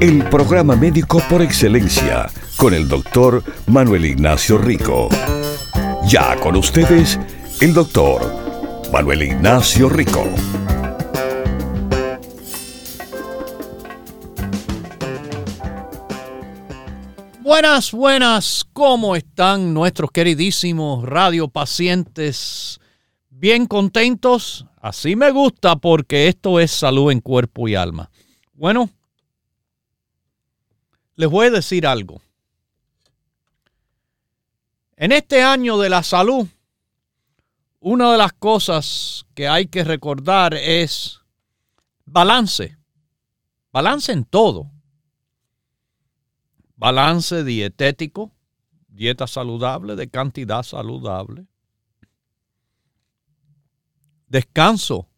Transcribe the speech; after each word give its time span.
El 0.00 0.28
programa 0.28 0.76
médico 0.76 1.22
por 1.30 1.40
excelencia 1.40 2.28
con 2.56 2.74
el 2.74 2.86
doctor 2.86 3.42
Manuel 3.66 4.04
Ignacio 4.04 4.58
Rico. 4.58 5.08
Ya 6.06 6.36
con 6.40 6.56
ustedes, 6.56 7.18
el 7.60 7.72
doctor 7.72 8.20
Manuel 8.92 9.22
Ignacio 9.22 9.88
Rico. 9.88 10.24
Buenas, 17.40 17.92
buenas, 17.92 18.66
¿cómo 18.72 19.16
están 19.16 19.72
nuestros 19.72 20.10
queridísimos 20.10 21.04
radiopacientes? 21.04 22.80
¿Bien 23.30 23.66
contentos? 23.66 24.66
Así 24.80 25.16
me 25.16 25.30
gusta 25.30 25.76
porque 25.76 26.28
esto 26.28 26.60
es 26.60 26.70
salud 26.70 27.10
en 27.10 27.20
cuerpo 27.20 27.66
y 27.66 27.74
alma. 27.74 28.10
Bueno, 28.52 28.90
les 31.16 31.28
voy 31.28 31.46
a 31.46 31.50
decir 31.50 31.86
algo. 31.86 32.20
En 34.96 35.12
este 35.12 35.42
año 35.42 35.78
de 35.78 35.90
la 35.90 36.02
salud, 36.02 36.46
una 37.80 38.12
de 38.12 38.18
las 38.18 38.32
cosas 38.32 39.26
que 39.34 39.48
hay 39.48 39.66
que 39.66 39.84
recordar 39.84 40.54
es 40.54 41.20
balance. 42.04 42.76
Balance 43.72 44.12
en 44.12 44.24
todo. 44.24 44.70
Balance 46.76 47.44
dietético, 47.44 48.32
dieta 48.88 49.26
saludable, 49.26 49.96
de 49.96 50.08
cantidad 50.08 50.62
saludable. 50.62 51.46
Descanso. 54.28 55.08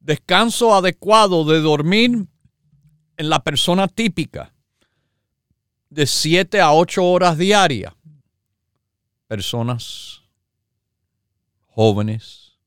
Descanso 0.00 0.74
adecuado 0.74 1.44
de 1.44 1.60
dormir 1.60 2.26
en 3.16 3.28
la 3.28 3.42
persona 3.42 3.88
típica 3.88 4.52
de 5.90 6.06
7 6.06 6.60
a 6.60 6.72
8 6.72 7.04
horas 7.04 7.38
diarias 7.38 7.94
personas 9.32 10.20
jóvenes, 11.68 12.58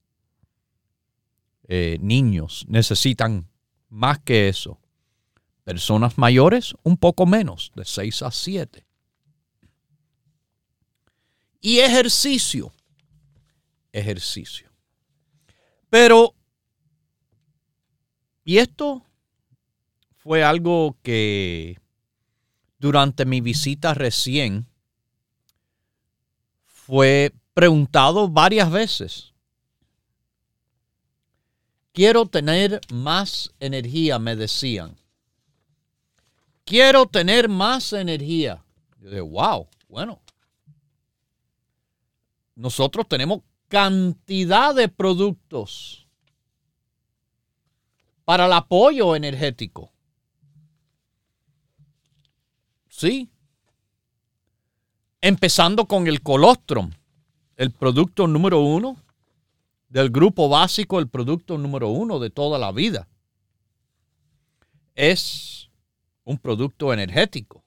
eh, 1.67 1.99
niños 2.01 2.66
necesitan 2.67 3.47
más 3.88 4.17
que 4.17 4.49
eso. 4.49 4.79
Personas 5.63 6.17
mayores, 6.17 6.73
un 6.81 6.97
poco 6.97 7.27
menos, 7.27 7.71
de 7.75 7.85
6 7.85 8.23
a 8.23 8.31
7. 8.31 8.83
Y 11.61 11.81
ejercicio, 11.81 12.73
ejercicio. 13.91 14.71
Pero, 15.91 16.33
y 18.43 18.57
esto 18.57 19.05
fue 20.26 20.44
algo 20.44 20.98
que 21.04 21.80
durante 22.80 23.26
mi 23.26 23.42
visita 23.42 23.94
recién 23.94 24.66
fue 26.66 27.31
preguntado 27.53 28.28
varias 28.28 28.72
veces. 28.72 29.34
Quiero 31.94 32.25
tener 32.25 32.81
más 32.91 33.53
energía, 33.59 34.18
me 34.18 34.35
decían. 34.35 34.97
Quiero 36.64 37.06
tener 37.06 37.47
más 37.47 37.94
energía. 37.94 38.66
Yo 39.02 39.09
dije, 39.09 39.22
wow, 39.22 39.68
bueno. 39.88 40.19
Nosotros 42.56 43.08
tenemos 43.08 43.41
cantidad 43.68 44.74
de 44.74 44.90
productos 44.90 46.08
para 48.25 48.47
el 48.47 48.53
apoyo 48.53 49.16
energético. 49.16 49.91
Sí, 52.97 53.29
empezando 55.19 55.85
con 55.85 56.07
el 56.07 56.22
colostrum, 56.22 56.91
el 57.57 57.72
producto 57.72 58.25
número 58.25 58.61
uno 58.61 58.95
del 59.89 60.09
grupo 60.09 60.47
básico, 60.47 61.00
el 61.00 61.09
producto 61.09 61.57
número 61.57 61.89
uno 61.89 62.19
de 62.19 62.29
toda 62.29 62.57
la 62.57 62.72
vida. 62.72 63.05
Es 64.94 65.69
un 66.23 66.38
producto 66.38 66.94
energético. 66.94 67.66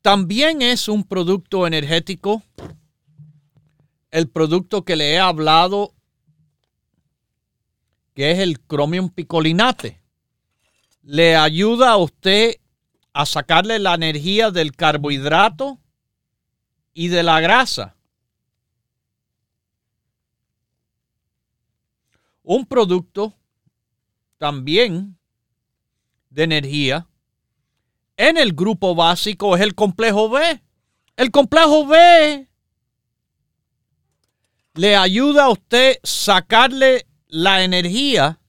También 0.00 0.60
es 0.60 0.88
un 0.88 1.04
producto 1.04 1.64
energético 1.68 2.42
el 4.10 4.28
producto 4.28 4.84
que 4.84 4.96
le 4.96 5.12
he 5.12 5.20
hablado, 5.20 5.94
que 8.14 8.32
es 8.32 8.40
el 8.40 8.58
cromium 8.58 9.10
picolinate. 9.10 10.02
Le 11.04 11.36
ayuda 11.36 11.92
a 11.92 11.98
usted 11.98 12.56
a 13.12 13.26
sacarle 13.26 13.78
la 13.78 13.94
energía 13.94 14.50
del 14.50 14.74
carbohidrato 14.74 15.80
y 16.94 17.08
de 17.08 17.22
la 17.22 17.40
grasa. 17.40 17.96
Un 22.42 22.66
producto 22.66 23.34
también 24.38 25.16
de 26.30 26.42
energía 26.44 27.06
en 28.16 28.36
el 28.36 28.52
grupo 28.52 28.94
básico 28.94 29.54
es 29.56 29.62
el 29.62 29.74
complejo 29.74 30.28
B. 30.28 30.62
El 31.16 31.30
complejo 31.30 31.86
B 31.86 32.48
le 34.74 34.96
ayuda 34.96 35.44
a 35.44 35.50
usted 35.50 35.98
sacarle 36.02 37.06
la 37.28 37.62
energía 37.62 38.40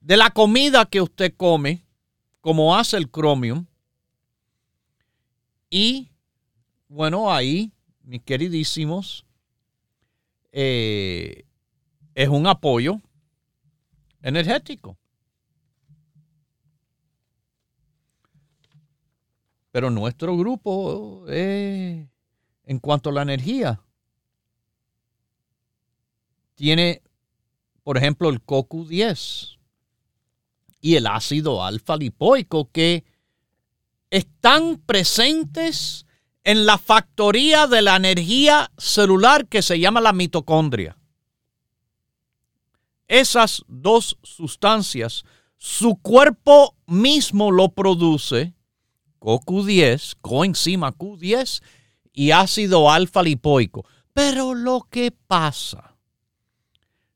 de 0.00 0.16
la 0.16 0.30
comida 0.30 0.84
que 0.84 1.00
usted 1.00 1.34
come 1.36 1.84
como 2.44 2.76
hace 2.76 2.98
el 2.98 3.10
Chromium. 3.10 3.64
Y 5.70 6.10
bueno, 6.88 7.32
ahí, 7.32 7.72
mis 8.02 8.22
queridísimos, 8.22 9.24
eh, 10.52 11.46
es 12.14 12.28
un 12.28 12.46
apoyo 12.46 13.00
energético. 14.20 14.98
Pero 19.70 19.88
nuestro 19.88 20.36
grupo, 20.36 21.24
en 21.26 22.10
cuanto 22.82 23.08
a 23.08 23.12
la 23.14 23.22
energía, 23.22 23.80
tiene, 26.56 27.00
por 27.82 27.96
ejemplo, 27.96 28.28
el 28.28 28.44
CoQ10 28.44 29.53
y 30.84 30.96
el 30.96 31.06
ácido 31.06 31.64
alfa 31.64 31.96
lipoico 31.96 32.70
que 32.70 33.04
están 34.10 34.82
presentes 34.84 36.04
en 36.44 36.66
la 36.66 36.76
factoría 36.76 37.66
de 37.66 37.80
la 37.80 37.96
energía 37.96 38.70
celular 38.76 39.48
que 39.48 39.62
se 39.62 39.80
llama 39.80 40.02
la 40.02 40.12
mitocondria. 40.12 40.98
Esas 43.08 43.64
dos 43.66 44.18
sustancias, 44.22 45.24
su 45.56 45.96
cuerpo 45.96 46.76
mismo 46.86 47.50
lo 47.50 47.70
produce, 47.70 48.52
CoQ10, 49.20 50.16
coenzima 50.20 50.92
Q10 50.92 51.62
y 52.12 52.32
ácido 52.32 52.90
alfa 52.90 53.22
lipoico. 53.22 53.86
Pero 54.12 54.52
lo 54.52 54.86
que 54.90 55.12
pasa 55.12 55.93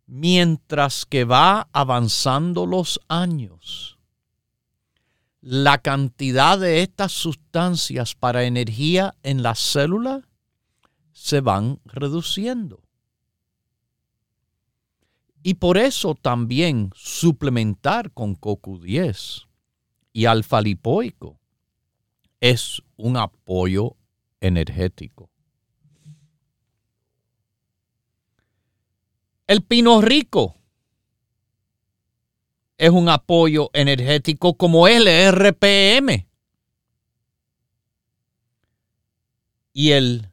mientras 0.09 1.05
que 1.05 1.25
va 1.25 1.69
avanzando 1.73 2.67
los 2.67 2.99
años, 3.09 3.99
la 5.41 5.79
cantidad 5.79 6.59
de 6.59 6.83
estas 6.83 7.13
sustancias 7.13 8.15
para 8.15 8.45
energía 8.45 9.15
en 9.23 9.43
la 9.43 9.55
célula 9.55 10.27
se 11.13 11.41
van 11.41 11.79
reduciendo. 11.85 12.83
Y 15.43 15.55
por 15.55 15.79
eso 15.79 16.15
también 16.15 16.91
suplementar 16.95 18.11
con 18.11 18.35
CoQ10 18.37 19.47
y 20.13 20.25
alfa 20.25 20.61
lipoico 20.61 21.39
es 22.41 22.83
un 22.97 23.17
apoyo 23.17 23.97
energético. 24.41 25.28
El 29.49 29.63
pino 29.63 30.03
rico 30.03 30.57
es 32.77 32.91
un 32.91 33.09
apoyo 33.09 33.71
energético 33.73 34.59
como 34.59 34.87
el 34.87 35.09
RPM. 35.09 36.29
Y 39.73 39.93
el 39.93 40.29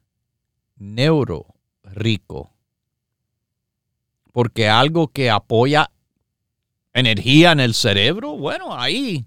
neuro 0.76 1.46
rico. 1.82 2.52
Porque 4.32 4.68
algo 4.68 5.08
que 5.08 5.30
apoya 5.30 5.90
energía 6.92 7.52
en 7.52 7.60
el 7.60 7.72
cerebro, 7.72 8.36
bueno, 8.36 8.78
ahí 8.78 9.24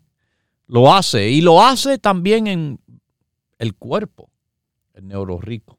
lo 0.67 0.93
hace. 0.93 1.31
Y 1.31 1.41
lo 1.41 1.63
hace 1.63 1.97
también 1.97 2.45
en 2.45 2.79
el 3.57 3.73
cuerpo, 3.73 4.29
el 4.93 5.07
neuro 5.07 5.41
rico. 5.41 5.78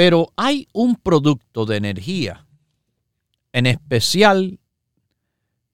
Pero 0.00 0.32
hay 0.34 0.66
un 0.72 0.96
producto 0.96 1.66
de 1.66 1.76
energía 1.76 2.46
en 3.52 3.66
especial 3.66 4.58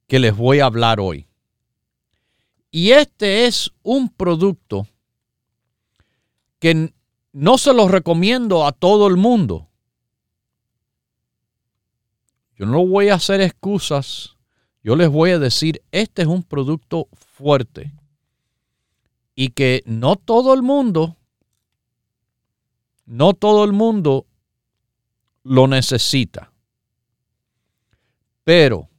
que 0.08 0.18
les 0.18 0.36
voy 0.36 0.58
a 0.58 0.66
hablar 0.66 0.98
hoy. 0.98 1.28
Y 2.72 2.90
este 2.90 3.46
es 3.46 3.70
un 3.84 4.08
producto 4.08 4.88
que 6.58 6.92
no 7.30 7.56
se 7.56 7.72
lo 7.72 7.86
recomiendo 7.86 8.66
a 8.66 8.72
todo 8.72 9.06
el 9.06 9.16
mundo. 9.16 9.68
Yo 12.56 12.66
no 12.66 12.84
voy 12.84 13.10
a 13.10 13.14
hacer 13.14 13.40
excusas. 13.40 14.34
Yo 14.82 14.96
les 14.96 15.08
voy 15.08 15.30
a 15.30 15.38
decir, 15.38 15.84
este 15.92 16.22
es 16.22 16.28
un 16.28 16.42
producto 16.42 17.06
fuerte. 17.12 17.92
Y 19.36 19.50
que 19.50 19.84
no 19.86 20.16
todo 20.16 20.52
el 20.52 20.62
mundo, 20.62 21.16
no 23.06 23.32
todo 23.34 23.64
el 23.64 23.72
mundo 23.72 24.26
lo 25.42 25.68
necesita. 25.68 26.52
Pero 28.44 28.90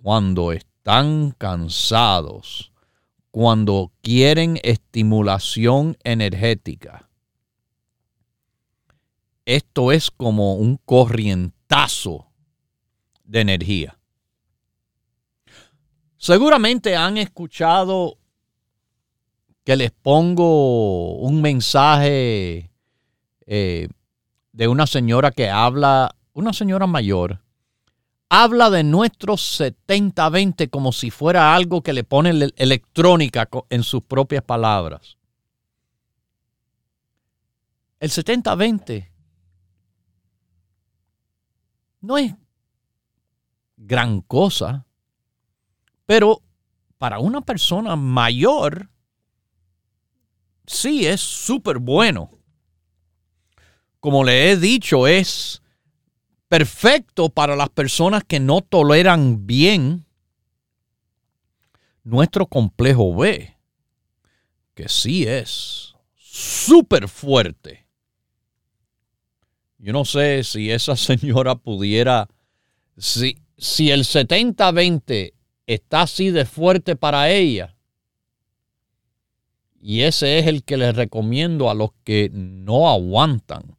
cuando 0.00 0.52
están 0.52 1.32
cansados, 1.32 2.72
cuando 3.30 3.92
quieren 4.00 4.58
estimulación 4.62 5.96
energética, 6.04 7.10
esto 9.44 9.92
es 9.92 10.10
como 10.10 10.54
un 10.54 10.76
corrientazo 10.76 12.26
de 13.24 13.40
energía. 13.40 13.98
Seguramente 16.16 16.96
han 16.96 17.18
escuchado 17.18 18.18
que 19.66 19.74
les 19.74 19.90
pongo 19.90 21.16
un 21.16 21.42
mensaje 21.42 22.70
eh, 23.46 23.88
de 24.52 24.68
una 24.68 24.86
señora 24.86 25.32
que 25.32 25.50
habla, 25.50 26.14
una 26.34 26.52
señora 26.52 26.86
mayor, 26.86 27.42
habla 28.28 28.70
de 28.70 28.84
nuestros 28.84 29.60
70-20 29.60 30.70
como 30.70 30.92
si 30.92 31.10
fuera 31.10 31.56
algo 31.56 31.82
que 31.82 31.92
le 31.92 32.04
pone 32.04 32.30
electrónica 32.54 33.48
en 33.68 33.82
sus 33.82 34.04
propias 34.04 34.44
palabras. 34.44 35.18
El 37.98 38.10
70-20 38.10 39.10
no 42.02 42.18
es 42.18 42.36
gran 43.76 44.20
cosa, 44.20 44.86
pero 46.06 46.40
para 46.98 47.18
una 47.18 47.40
persona 47.40 47.96
mayor 47.96 48.90
sí 50.66 51.06
es 51.06 51.20
súper 51.20 51.78
bueno. 51.78 52.30
Como 54.00 54.24
le 54.24 54.50
he 54.50 54.56
dicho, 54.56 55.06
es 55.06 55.62
perfecto 56.48 57.28
para 57.28 57.56
las 57.56 57.68
personas 57.70 58.24
que 58.24 58.40
no 58.40 58.60
toleran 58.60 59.46
bien 59.46 60.06
nuestro 62.04 62.46
complejo 62.46 63.14
B, 63.14 63.56
que 64.74 64.88
sí 64.88 65.24
es 65.24 65.94
súper 66.14 67.08
fuerte. 67.08 67.86
Yo 69.78 69.92
no 69.92 70.04
sé 70.04 70.44
si 70.44 70.70
esa 70.70 70.96
señora 70.96 71.56
pudiera, 71.56 72.28
si, 72.96 73.38
si 73.58 73.90
el 73.90 74.04
70-20 74.04 75.34
está 75.66 76.02
así 76.02 76.30
de 76.30 76.44
fuerte 76.44 76.96
para 76.96 77.30
ella, 77.30 77.75
y 79.88 80.02
ese 80.02 80.40
es 80.40 80.48
el 80.48 80.64
que 80.64 80.76
les 80.76 80.96
recomiendo 80.96 81.70
a 81.70 81.74
los 81.74 81.90
que 82.02 82.28
no 82.32 82.90
aguantan. 82.90 83.76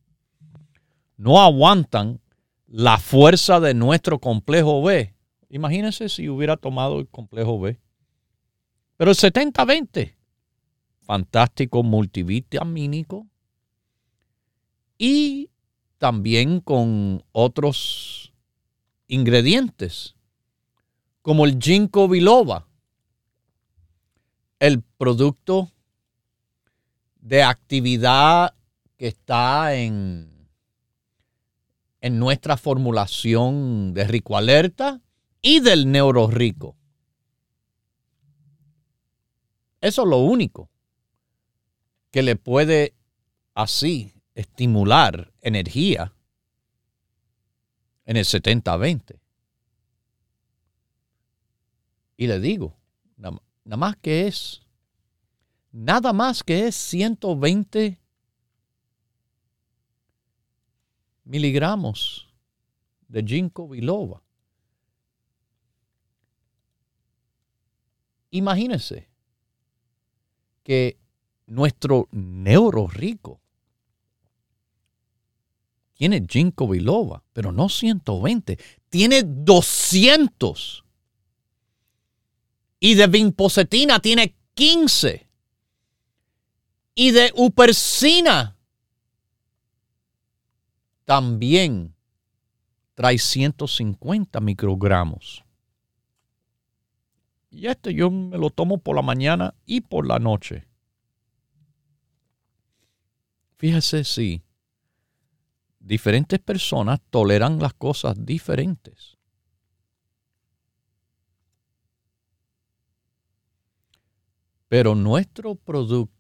No 1.17 1.41
aguantan 1.41 2.21
la 2.65 2.97
fuerza 2.97 3.59
de 3.59 3.73
nuestro 3.73 4.17
complejo 4.17 4.81
B. 4.81 5.13
Imagínense 5.49 6.07
si 6.07 6.29
hubiera 6.29 6.55
tomado 6.55 6.99
el 6.99 7.09
complejo 7.09 7.59
B. 7.59 7.77
Pero 8.95 9.11
el 9.11 9.17
70-20, 9.17 10.15
fantástico 11.01 11.83
multivitamínico 11.83 13.27
y 14.97 15.49
también 15.97 16.61
con 16.61 17.21
otros 17.33 18.31
ingredientes, 19.09 20.15
como 21.21 21.43
el 21.43 21.59
ginkgo 21.59 22.07
biloba, 22.07 22.65
el 24.61 24.81
producto 24.97 25.73
de 27.27 27.43
actividad 27.43 28.55
que 28.95 29.07
está 29.07 29.75
en 29.75 30.37
en 32.01 32.19
nuestra 32.19 32.57
formulación 32.57 33.93
de 33.93 34.05
Rico 34.05 34.37
Alerta 34.37 35.01
y 35.41 35.59
del 35.59 35.91
Neuro 35.91 36.27
Rico. 36.27 36.77
Eso 39.81 40.03
es 40.03 40.07
lo 40.07 40.19
único 40.19 40.69
que 42.11 42.23
le 42.23 42.35
puede 42.35 42.93
así 43.53 44.13
estimular 44.35 45.33
energía 45.41 46.13
en 48.05 48.17
el 48.17 48.25
70-20. 48.25 49.19
Y 52.15 52.27
le 52.27 52.39
digo, 52.39 52.75
nada, 53.17 53.39
más 53.77 53.97
que 53.97 54.27
es, 54.27 54.61
nada 55.77 56.11
más 56.11 56.43
que 56.43 56.67
es 56.67 56.75
120 56.75 58.01
miligramos 61.23 62.27
de 63.07 63.23
ginkgo 63.23 63.69
biloba. 63.69 64.23
Imagínense 68.31 69.07
que 70.63 70.97
nuestro 71.45 72.09
neuro 72.11 72.87
rico 72.87 73.39
tiene 75.93 76.25
ginkgo 76.27 76.67
biloba, 76.67 77.23
pero 77.33 77.51
no 77.51 77.69
120, 77.69 78.57
tiene 78.89 79.21
200. 79.23 80.83
Y 82.79 82.95
de 82.95 83.07
vinpocetina 83.07 83.99
tiene 83.99 84.35
15. 84.55 85.26
Y 86.99 87.11
de 87.11 87.31
upersina 87.35 88.57
también 91.05 91.93
trae 92.95 93.19
150 93.19 94.39
microgramos. 94.39 95.45
Y 97.51 97.67
este 97.67 97.93
yo 97.93 98.09
me 98.09 98.39
lo 98.39 98.49
tomo 98.49 98.79
por 98.79 98.95
la 98.95 99.03
mañana 99.03 99.53
y 99.63 99.81
por 99.81 100.07
la 100.07 100.17
noche. 100.17 100.67
Fíjese 103.57 104.03
si 104.03 104.41
diferentes 105.79 106.39
personas 106.39 106.99
toleran 107.11 107.59
las 107.59 107.75
cosas 107.75 108.15
diferentes. 108.25 109.19
Pero 114.67 114.95
nuestro 114.95 115.53
producto 115.53 116.16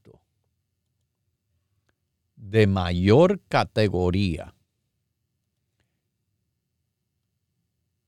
de 2.37 2.65
mayor 2.65 3.41
categoría 3.49 4.55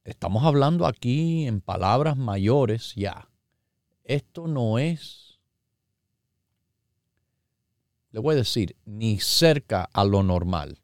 Estamos 0.09 0.43
hablando 0.43 0.87
aquí 0.87 1.45
en 1.45 1.61
palabras 1.61 2.17
mayores 2.17 2.95
ya. 2.95 3.29
Esto 4.03 4.47
no 4.47 4.79
es, 4.79 5.39
le 8.09 8.19
voy 8.19 8.33
a 8.33 8.37
decir, 8.37 8.75
ni 8.85 9.19
cerca 9.19 9.87
a 9.93 10.03
lo 10.05 10.23
normal. 10.23 10.81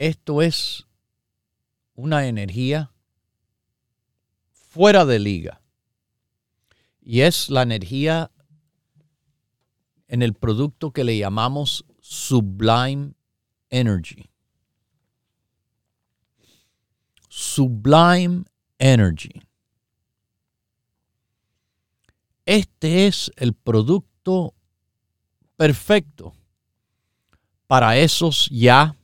Esto 0.00 0.42
es 0.42 0.88
una 1.94 2.26
energía 2.26 2.90
fuera 4.50 5.04
de 5.04 5.20
liga. 5.20 5.62
Y 7.00 7.20
es 7.20 7.50
la 7.50 7.62
energía 7.62 8.32
en 10.08 10.22
el 10.22 10.34
producto 10.34 10.92
que 10.92 11.04
le 11.04 11.18
llamamos 11.18 11.84
Sublime 12.00 13.12
Energy. 13.70 14.30
Sublime 17.28 18.44
Energy. 18.78 19.46
este 22.46 23.08
es 23.08 23.32
el 23.36 23.52
producto 23.52 24.54
perfecto 25.56 26.32
para 27.66 27.98
esos 27.98 28.48
ya 28.50 28.96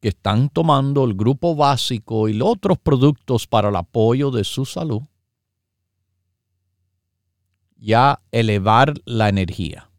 que 0.00 0.08
están 0.08 0.50
tomando 0.50 1.04
el 1.04 1.14
grupo 1.14 1.56
básico 1.56 2.28
y 2.28 2.34
los 2.34 2.48
otros 2.50 2.78
productos 2.78 3.46
para 3.46 3.70
el 3.70 3.76
apoyo 3.76 4.30
de 4.30 4.44
su 4.44 4.66
salud, 4.66 5.02
ya 7.82 8.22
elevar 8.30 8.94
la 9.04 9.28
energía. 9.28 9.90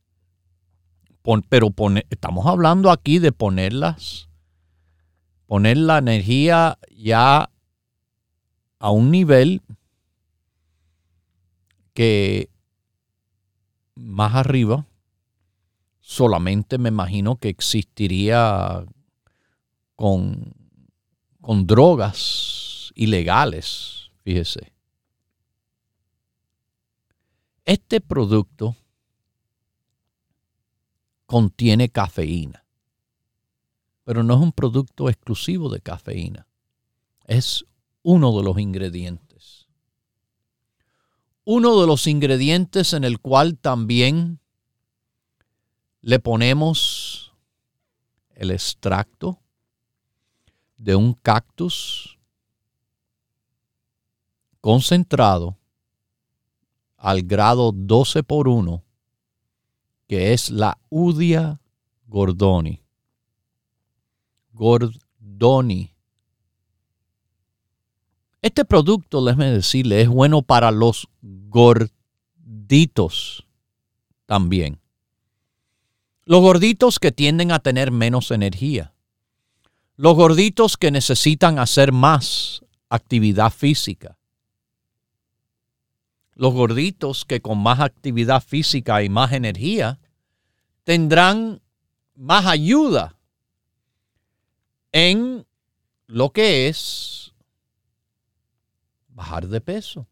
pero 1.50 1.74
estamos 2.10 2.46
hablando 2.48 2.90
aquí 2.90 3.20
de 3.20 3.32
ponerlas, 3.32 4.30
poner 5.46 5.78
la 5.78 5.98
energía 5.98 6.80
ya 6.96 7.50
a 8.80 8.92
un 8.92 9.12
nivel 9.12 9.62
que 11.94 12.50
más 13.96 14.34
arriba 14.34 14.86
solamente 16.00 16.78
me 16.78 16.90
imagino 16.90 17.36
que 17.38 17.50
existiría 17.50 18.86
con, 19.96 20.54
con 21.42 21.68
drogas 21.68 22.92
ilegales, 22.96 24.12
fíjese. 24.24 24.73
Este 27.66 28.02
producto 28.02 28.76
contiene 31.26 31.90
cafeína, 31.90 32.66
pero 34.04 34.22
no 34.22 34.34
es 34.34 34.40
un 34.42 34.52
producto 34.52 35.10
exclusivo 35.10 35.70
de 35.70 35.80
cafeína. 35.80 36.46
Es 37.26 37.66
uno 38.02 38.38
de 38.38 38.44
los 38.44 38.60
ingredientes. 38.60 39.68
Uno 41.46 41.80
de 41.80 41.88
los 41.88 42.06
ingredientes 42.08 42.94
en 42.94 43.06
el 43.06 43.20
cual 43.20 43.58
también 43.58 44.40
le 46.02 46.20
ponemos 46.20 47.34
el 48.36 48.52
extracto 48.52 49.40
de 50.78 50.96
un 50.96 51.14
cactus 51.14 52.20
concentrado 54.60 55.58
al 57.04 57.22
grado 57.24 57.74
12 57.76 58.24
por 58.24 58.48
1, 58.48 58.82
que 60.08 60.32
es 60.32 60.50
la 60.50 60.78
Udia 60.90 61.60
gordoni. 62.08 62.82
Gordoni. 64.54 65.92
Este 68.42 68.64
producto, 68.64 69.22
déjeme 69.24 69.52
decirle, 69.52 70.02
es 70.02 70.08
bueno 70.08 70.44
para 70.44 70.72
los 70.72 71.10
gorditos 71.22 71.92
también. 74.26 74.80
Los 76.24 76.40
gorditos 76.40 77.00
que 77.00 77.12
tienden 77.12 77.52
a 77.52 77.60
tener 77.60 77.92
menos 77.92 78.32
energía. 78.32 78.94
Los 79.98 80.16
gorditos 80.16 80.78
que 80.78 80.90
necesitan 80.90 81.60
hacer 81.60 81.92
más 81.92 82.64
actividad 82.88 83.52
física. 83.52 84.18
Los 86.36 86.54
gorditos 86.54 87.26
que 87.26 87.42
con 87.42 87.60
más 87.60 87.80
actividad 87.80 88.42
física 88.42 89.04
y 89.04 89.10
más 89.10 89.32
energía 89.34 90.00
tendrán 90.84 91.62
más 92.16 92.46
ayuda 92.46 93.18
en 94.92 95.46
lo 96.08 96.32
que 96.32 96.68
es 96.68 97.34
bajar 99.10 99.48
de 99.48 99.62
peso. 99.62 100.08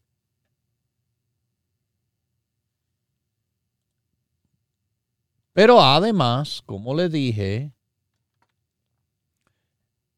Pero 5.53 5.81
además, 5.81 6.61
como 6.65 6.95
le 6.95 7.09
dije, 7.09 7.73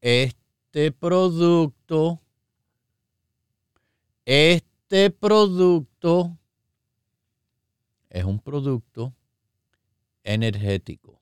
este 0.00 0.92
producto, 0.92 2.20
este 4.24 4.73
producto 5.10 6.38
es 8.10 8.24
un 8.24 8.38
producto 8.38 9.12
energético. 10.22 11.20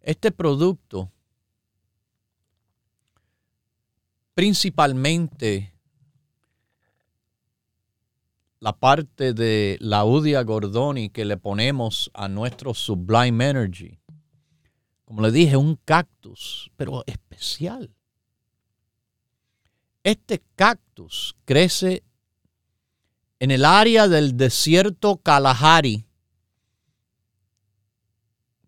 Este 0.00 0.30
producto 0.30 1.12
principalmente 4.32 5.74
la 8.60 8.72
parte 8.72 9.32
de 9.32 9.76
la 9.80 10.04
Udia 10.04 10.42
Gordoni 10.42 11.10
que 11.10 11.24
le 11.24 11.36
ponemos 11.36 12.10
a 12.14 12.28
nuestro 12.28 12.72
Sublime 12.72 13.48
Energy. 13.48 13.98
Como 15.04 15.22
le 15.22 15.30
dije, 15.30 15.56
un 15.56 15.76
cactus, 15.84 16.70
pero 16.76 17.02
especial. 17.06 17.95
Este 20.06 20.40
cactus 20.54 21.34
crece 21.44 22.04
en 23.40 23.50
el 23.50 23.64
área 23.64 24.06
del 24.06 24.36
desierto 24.36 25.16
Kalahari 25.16 26.06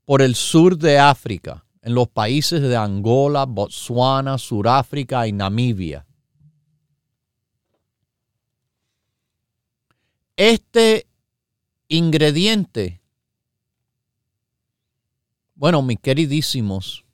por 0.04 0.20
el 0.20 0.34
sur 0.34 0.76
de 0.76 0.98
África, 0.98 1.64
en 1.80 1.94
los 1.94 2.08
países 2.08 2.60
de 2.60 2.74
Angola, 2.74 3.44
Botswana, 3.44 4.36
Suráfrica 4.36 5.28
y 5.28 5.32
Namibia. 5.32 6.04
Este 10.34 11.06
ingrediente, 11.86 13.00
bueno, 15.54 15.82
mis 15.82 16.00
queridísimos, 16.00 17.04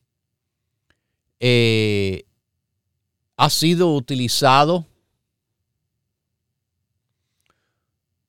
eh, 1.40 2.24
ha 3.36 3.50
sido 3.50 3.94
utilizado 3.94 4.86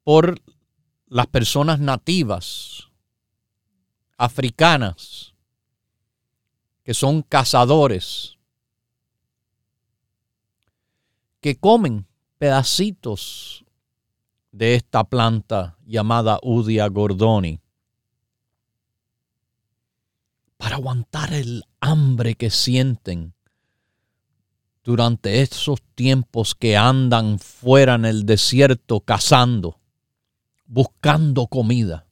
por 0.03 0.41
las 1.07 1.27
personas 1.27 1.79
nativas 1.79 2.89
africanas 4.17 5.33
que 6.83 6.93
son 6.93 7.21
cazadores, 7.23 8.37
que 11.41 11.55
comen 11.55 12.07
pedacitos 12.37 13.65
de 14.51 14.75
esta 14.75 15.03
planta 15.03 15.77
llamada 15.85 16.39
Udia 16.41 16.87
gordoni 16.87 17.59
para 20.57 20.77
aguantar 20.77 21.33
el 21.33 21.63
hambre 21.79 22.35
que 22.35 22.49
sienten 22.49 23.34
durante 24.85 25.41
esos 25.41 25.81
tiempos 25.95 26.53
que 26.53 26.77
andan 26.77 27.39
fuera 27.39 27.95
en 27.95 28.05
el 28.05 28.23
desierto 28.25 29.01
cazando, 29.01 29.79
buscando 30.67 31.47
comida, 31.47 32.05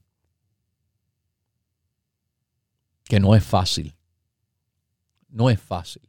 que 3.06 3.20
no 3.20 3.36
es 3.36 3.44
fácil, 3.44 3.94
no 5.30 5.52
es 5.52 5.62
fácil. 5.62 6.02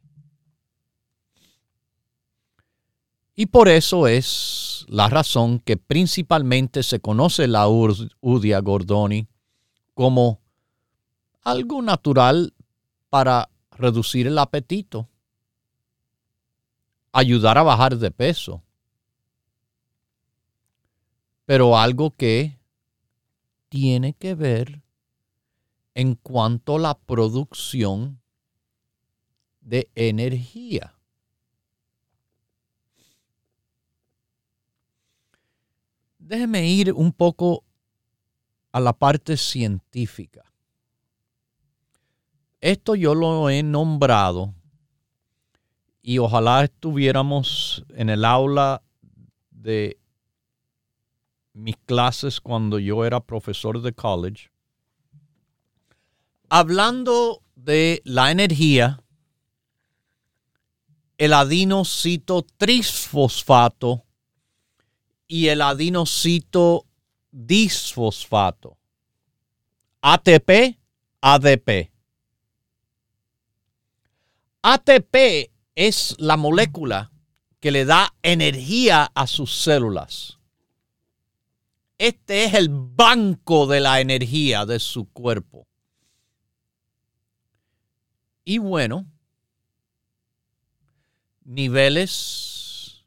Y 3.35 3.45
por 3.45 3.67
eso 3.67 4.07
es 4.07 4.85
la 4.87 5.07
razón 5.07 5.59
que 5.59 5.77
principalmente 5.77 6.81
se 6.81 6.99
conoce 6.99 7.47
la 7.47 7.67
Udia 7.67 8.59
gordoni 8.59 9.27
como 9.93 10.41
algo 11.43 11.83
natural 11.83 12.55
para 13.09 13.49
reducir 13.71 14.25
el 14.25 14.39
apetito, 14.39 15.09
ayudar 17.15 17.57
a 17.57 17.63
bajar 17.63 17.97
de 17.97 18.11
peso, 18.11 18.61
pero 21.45 21.77
algo 21.77 22.11
que 22.11 22.59
tiene 23.69 24.13
que 24.13 24.35
ver 24.35 24.81
en 25.93 26.15
cuanto 26.15 26.75
a 26.75 26.79
la 26.79 26.93
producción 26.93 28.19
de 29.61 29.89
energía. 29.95 30.93
Déjeme 36.17 36.67
ir 36.67 36.91
un 36.91 37.13
poco 37.13 37.63
a 38.73 38.81
la 38.81 38.91
parte 38.91 39.37
científica. 39.37 40.43
Esto 42.59 42.95
yo 42.95 43.15
lo 43.15 43.49
he 43.49 43.63
nombrado 43.63 44.54
y 46.07 46.19
ojalá 46.19 46.65
estuviéramos 46.65 47.83
en 47.95 48.11
el 48.11 48.25
aula 48.25 48.83
de 49.49 49.97
mis 51.53 51.75
clases 51.77 52.39
cuando 52.39 52.77
yo 52.77 53.03
era 53.05 53.19
profesor 53.21 53.81
de 53.81 53.91
college, 53.91 54.51
hablando 56.47 57.41
de 57.55 58.03
la 58.05 58.29
energía 58.29 59.01
el 61.17 61.33
adenocito 61.33 62.45
trisfosfato 62.55 64.05
y 65.27 65.47
el 65.47 65.59
adenocito 65.59 66.85
disfosfato. 67.31 68.77
ATP, 70.01 70.77
ADP. 71.21 71.89
ATP 74.61 75.54
es 75.75 76.15
la 76.17 76.37
molécula 76.37 77.11
que 77.59 77.71
le 77.71 77.85
da 77.85 78.15
energía 78.21 79.11
a 79.13 79.27
sus 79.27 79.53
células. 79.53 80.39
Este 81.97 82.45
es 82.45 82.53
el 82.53 82.69
banco 82.69 83.67
de 83.67 83.79
la 83.79 84.01
energía 84.01 84.65
de 84.65 84.79
su 84.79 85.05
cuerpo. 85.11 85.67
Y 88.43 88.57
bueno, 88.57 89.05
niveles 91.43 93.05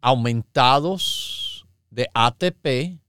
aumentados 0.00 1.66
de 1.90 2.08
ATP 2.12 3.00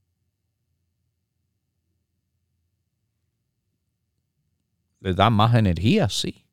le 5.00 5.14
da 5.14 5.30
más 5.30 5.54
energía, 5.54 6.08
sí, 6.08 6.47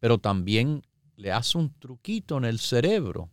pero 0.00 0.18
también 0.18 0.82
le 1.16 1.30
hace 1.30 1.58
un 1.58 1.72
truquito 1.78 2.38
en 2.38 2.46
el 2.46 2.58
cerebro 2.58 3.30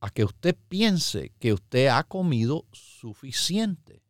a 0.00 0.10
que 0.10 0.24
usted 0.24 0.54
piense 0.68 1.32
que 1.38 1.54
usted 1.54 1.88
ha 1.88 2.04
comido 2.04 2.66
suficiente. 2.72 4.02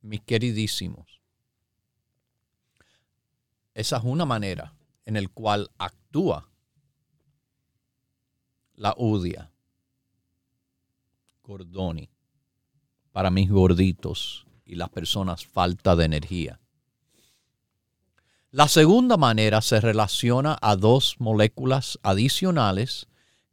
mis 0.00 0.22
queridísimos, 0.22 1.21
esa 3.74 3.96
es 3.96 4.04
una 4.04 4.24
manera 4.24 4.74
en 5.04 5.14
la 5.14 5.28
cual 5.28 5.70
actúa 5.78 6.48
la 8.74 8.94
UDIA. 8.96 9.50
Gordoni 11.42 12.08
para 13.12 13.30
mis 13.30 13.50
gorditos 13.50 14.46
y 14.64 14.74
las 14.74 14.88
personas 14.88 15.44
falta 15.44 15.96
de 15.96 16.04
energía. 16.04 16.60
La 18.50 18.68
segunda 18.68 19.16
manera 19.16 19.60
se 19.62 19.80
relaciona 19.80 20.58
a 20.60 20.76
dos 20.76 21.16
moléculas 21.18 21.98
adicionales 22.02 23.08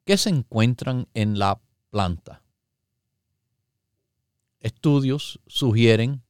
que 0.06 0.18
se 0.18 0.30
encuentran 0.30 1.08
en 1.14 1.40
la 1.40 1.60
planta. 1.90 2.42
Estudios 4.60 5.40
sugieren 5.48 6.22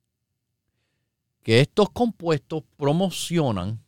que 1.49 1.61
estos 1.61 1.89
compuestos 1.89 2.61
promocionan 2.77 3.83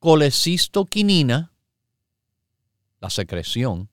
colecistoquinina, 0.00 1.52
la 2.98 3.10
secreción, 3.10 3.88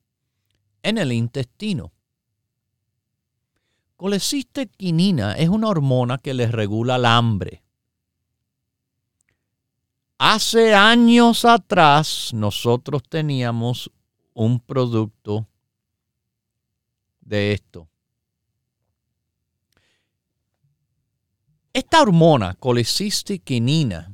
en 0.82 0.98
el 0.98 1.12
intestino. 1.12 1.92
Colecistoquinina 3.94 5.34
es 5.34 5.48
una 5.48 5.68
hormona 5.68 6.18
que 6.18 6.34
les 6.34 6.50
regula 6.50 6.96
el 6.96 7.04
hambre 7.04 7.62
Hace 10.18 10.74
años 10.74 11.44
atrás 11.44 12.32
nosotros 12.34 13.04
teníamos 13.08 13.92
un 14.34 14.58
producto 14.58 15.46
de 17.20 17.52
esto. 17.52 17.88
Esta 21.76 22.00
hormona, 22.00 22.54
colecistiquinina, 22.54 24.10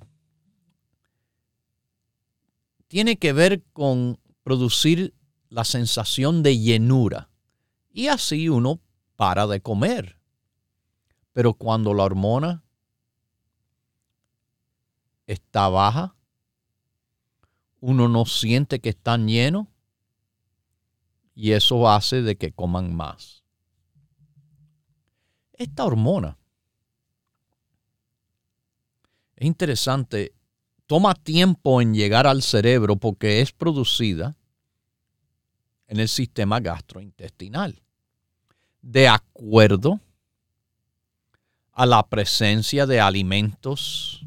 tiene 2.88 3.18
que 3.18 3.33
ver 3.33 3.62
con 3.72 4.18
producir 4.42 5.14
la 5.48 5.62
sensación 5.62 6.42
de 6.42 6.59
llenura 6.59 7.31
y 7.92 8.09
así 8.09 8.48
uno 8.48 8.81
para 9.14 9.46
de 9.46 9.61
comer. 9.61 10.18
Pero 11.33 11.55
cuando 11.55 11.94
la 11.94 12.03
hormona 12.03 12.64
está 15.29 15.68
baja, 15.68 16.16
uno 17.79 18.09
no 18.09 18.27
siente 18.27 18.81
que 18.81 18.88
están 18.88 19.29
llenos 19.29 19.68
y 21.37 21.53
eso 21.53 21.88
hace 21.88 22.22
de 22.22 22.37
que 22.37 22.51
coman 22.51 22.92
más. 22.92 23.44
Esta 25.53 25.85
hormona 25.85 26.41
es 29.42 29.46
interesante, 29.46 30.35
toma 30.87 31.14
tiempo 31.14 31.83
en 31.83 31.94
llegar 31.94 32.28
al 32.28 32.42
cerebro 32.42 32.94
porque 32.94 33.40
es 33.40 33.50
producida 33.50 34.37
en 35.88 35.98
el 35.98 36.09
sistema 36.09 36.61
gastrointestinal. 36.61 37.83
De 38.83 39.09
acuerdo 39.09 40.00
a 41.72 41.87
la 41.87 42.09
presencia 42.09 42.87
de 42.87 43.00
alimentos 43.00 44.24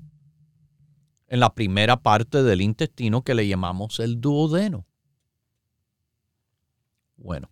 en 1.28 1.40
la 1.40 1.54
primera 1.54 1.96
parte 1.96 2.44
del 2.44 2.60
intestino 2.60 3.24
que 3.24 3.36
le 3.36 3.48
llamamos 3.48 4.02
el 4.02 4.20
duodeno. 4.20 4.86
Bueno, 7.16 7.50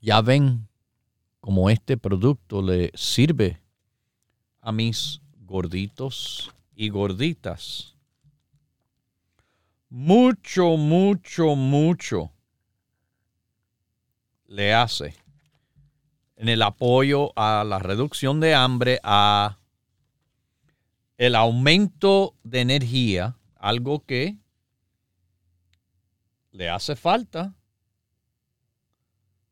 ya 0.00 0.20
ven 0.22 0.66
cómo 1.40 1.70
este 1.70 1.96
producto 1.96 2.62
le 2.62 2.90
sirve 2.94 3.61
a 4.62 4.72
mis 4.72 5.20
gorditos 5.40 6.50
y 6.74 6.88
gorditas. 6.88 7.94
Mucho, 9.90 10.78
mucho, 10.78 11.54
mucho 11.54 12.32
le 14.46 14.72
hace 14.72 15.14
en 16.36 16.48
el 16.48 16.62
apoyo 16.62 17.32
a 17.36 17.64
la 17.64 17.78
reducción 17.78 18.40
de 18.40 18.54
hambre, 18.54 19.00
a 19.02 19.58
el 21.18 21.34
aumento 21.34 22.34
de 22.42 22.60
energía, 22.60 23.36
algo 23.56 24.04
que 24.04 24.38
le 26.50 26.68
hace 26.68 26.96
falta 26.96 27.54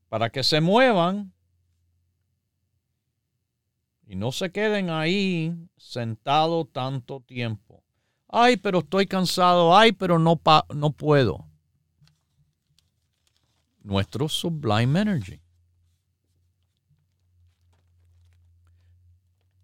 para 0.08 0.30
que 0.30 0.42
se 0.42 0.60
muevan 0.60 1.32
y 4.10 4.16
no 4.16 4.32
se 4.32 4.50
queden 4.50 4.90
ahí 4.90 5.54
sentados 5.76 6.66
tanto 6.72 7.20
tiempo. 7.20 7.84
Ay, 8.26 8.56
pero 8.56 8.80
estoy 8.80 9.06
cansado. 9.06 9.76
Ay, 9.76 9.92
pero 9.92 10.18
no, 10.18 10.40
no 10.74 10.90
puedo. 10.90 11.48
Nuestro 13.84 14.28
Sublime 14.28 15.00
Energy. 15.00 15.40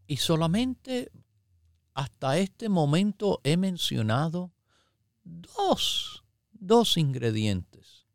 Y 0.06 0.18
solamente 0.18 1.10
hasta 1.94 2.38
este 2.38 2.68
momento 2.68 3.40
he 3.42 3.56
mencionado 3.56 4.52
dos, 5.24 6.22
dos 6.52 6.96
ingredientes. 6.96 8.06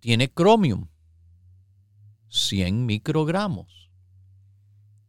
Tiene 0.00 0.30
cromium, 0.30 0.88
100 2.28 2.84
microgramos, 2.84 3.83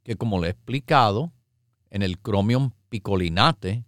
que 0.05 0.15
como 0.15 0.39
le 0.39 0.47
he 0.47 0.51
explicado, 0.51 1.33
en 1.89 2.01
el 2.01 2.17
cromium 2.19 2.71
picolinate, 2.87 3.83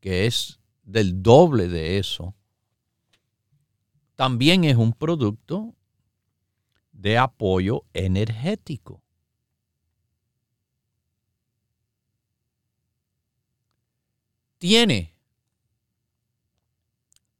que 0.00 0.26
es 0.26 0.58
del 0.82 1.22
doble 1.22 1.68
de 1.68 1.98
eso, 1.98 2.34
también 4.16 4.64
es 4.64 4.76
un 4.76 4.92
producto 4.92 5.76
de 6.90 7.18
apoyo 7.18 7.84
energético. 7.92 9.02
tiene, 14.62 15.12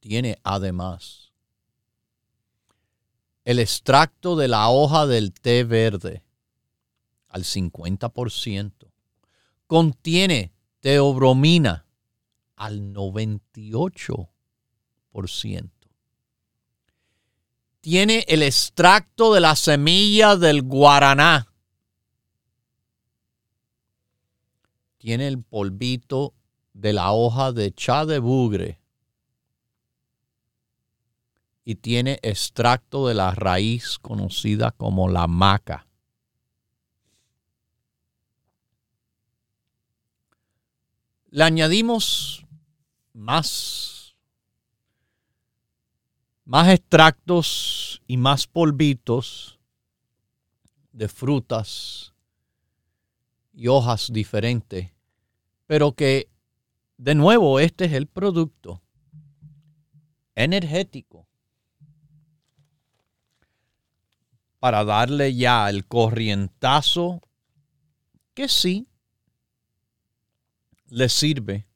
tiene 0.00 0.40
además 0.42 1.30
el 3.44 3.60
extracto 3.60 4.34
de 4.34 4.48
la 4.48 4.68
hoja 4.70 5.06
del 5.06 5.32
té 5.32 5.62
verde 5.62 6.24
al 7.32 7.42
50%. 7.44 8.72
Contiene 9.66 10.52
teobromina 10.80 11.86
al 12.56 12.92
98%. 12.92 15.70
Tiene 17.80 18.24
el 18.28 18.42
extracto 18.42 19.32
de 19.34 19.40
la 19.40 19.56
semilla 19.56 20.36
del 20.36 20.62
guaraná. 20.62 21.48
Tiene 24.98 25.26
el 25.26 25.42
polvito 25.42 26.34
de 26.74 26.92
la 26.92 27.10
hoja 27.12 27.50
de 27.50 27.72
cha 27.72 28.06
de 28.06 28.20
bugre. 28.20 28.78
Y 31.64 31.74
tiene 31.76 32.18
extracto 32.22 33.08
de 33.08 33.14
la 33.14 33.30
raíz 33.32 33.98
conocida 33.98 34.70
como 34.72 35.08
la 35.08 35.26
maca. 35.26 35.86
Le 41.34 41.44
añadimos 41.44 42.44
más, 43.14 44.14
más 46.44 46.68
extractos 46.68 48.02
y 48.06 48.18
más 48.18 48.46
polvitos 48.46 49.58
de 50.92 51.08
frutas 51.08 52.12
y 53.54 53.68
hojas 53.68 54.10
diferentes, 54.12 54.90
pero 55.66 55.92
que 55.92 56.28
de 56.98 57.14
nuevo 57.14 57.60
este 57.60 57.86
es 57.86 57.94
el 57.94 58.08
producto 58.08 58.82
energético 60.34 61.26
para 64.58 64.84
darle 64.84 65.34
ya 65.34 65.70
el 65.70 65.86
corrientazo 65.86 67.22
que 68.34 68.50
sí 68.50 68.86
le 70.92 71.08
sirve 71.08 71.66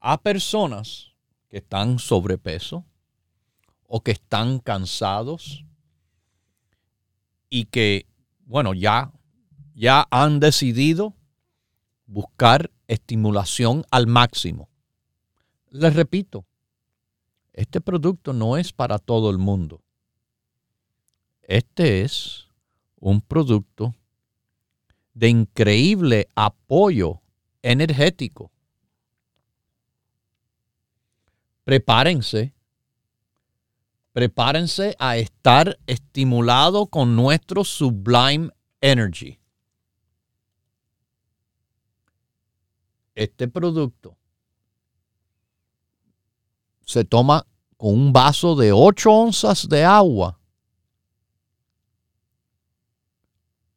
a 0.00 0.16
personas 0.16 1.12
que 1.50 1.58
están 1.58 1.98
sobrepeso 1.98 2.86
o 3.86 4.00
que 4.00 4.12
están 4.12 4.60
cansados 4.60 5.66
y 7.50 7.66
que, 7.66 8.06
bueno, 8.46 8.72
ya, 8.72 9.12
ya 9.74 10.08
han 10.10 10.40
decidido 10.40 11.14
buscar 12.06 12.70
estimulación 12.88 13.84
al 13.90 14.06
máximo. 14.06 14.70
Les 15.68 15.94
repito, 15.94 16.46
este 17.52 17.82
producto 17.82 18.32
no 18.32 18.56
es 18.56 18.72
para 18.72 18.98
todo 18.98 19.28
el 19.28 19.36
mundo. 19.36 19.82
Este 21.42 22.00
es 22.00 22.48
un 22.96 23.20
producto 23.20 23.94
de 25.12 25.28
increíble 25.28 26.26
apoyo 26.34 27.20
energético. 27.64 28.52
Prepárense. 31.64 32.54
Prepárense 34.12 34.94
a 34.98 35.16
estar 35.16 35.78
estimulado 35.86 36.86
con 36.86 37.16
nuestro 37.16 37.64
Sublime 37.64 38.50
Energy. 38.80 39.40
Este 43.14 43.48
producto 43.48 44.16
se 46.84 47.04
toma 47.04 47.46
con 47.76 47.94
un 47.94 48.12
vaso 48.12 48.54
de 48.56 48.72
8 48.72 49.10
onzas 49.10 49.68
de 49.68 49.84
agua. 49.84 50.38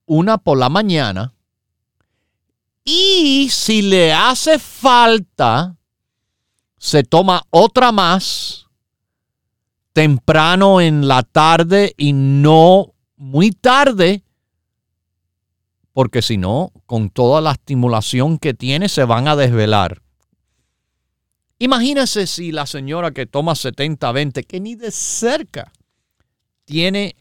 Una 0.06 0.38
por 0.38 0.58
la 0.58 0.70
mañana 0.70 1.37
y 2.90 3.50
si 3.50 3.82
le 3.82 4.14
hace 4.14 4.60
falta, 4.60 5.76
se 6.78 7.04
toma 7.04 7.44
otra 7.50 7.92
más 7.92 8.68
temprano 9.92 10.80
en 10.80 11.06
la 11.06 11.24
tarde 11.24 11.94
y 11.98 12.14
no 12.14 12.94
muy 13.18 13.52
tarde, 13.52 14.24
porque 15.92 16.22
si 16.22 16.38
no, 16.38 16.72
con 16.86 17.10
toda 17.10 17.42
la 17.42 17.52
estimulación 17.52 18.38
que 18.38 18.54
tiene, 18.54 18.88
se 18.88 19.04
van 19.04 19.28
a 19.28 19.36
desvelar. 19.36 20.02
Imagínese 21.60 22.26
si 22.26 22.54
la 22.54 22.66
señora 22.66 23.12
que 23.12 23.26
toma 23.26 23.52
70-20, 23.52 24.48
que 24.48 24.62
ni 24.62 24.76
de 24.76 24.92
cerca 24.92 25.74
tiene 26.64 27.18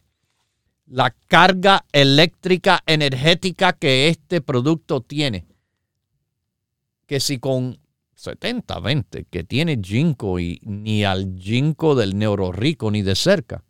la 0.86 1.10
carga 1.10 1.84
eléctrica 1.90 2.84
energética 2.86 3.72
que 3.72 4.06
este 4.06 4.40
producto 4.40 5.00
tiene 5.00 5.55
que 7.06 7.20
si 7.20 7.38
con 7.38 7.78
70, 8.14 8.80
20, 8.80 9.24
que 9.24 9.44
tiene 9.44 9.78
ginkgo 9.82 10.38
y 10.38 10.60
ni 10.62 11.04
al 11.04 11.36
ginkgo 11.38 11.94
del 11.94 12.18
neurorico 12.18 12.90
ni 12.90 13.02
de 13.02 13.14
cerca, 13.14 13.64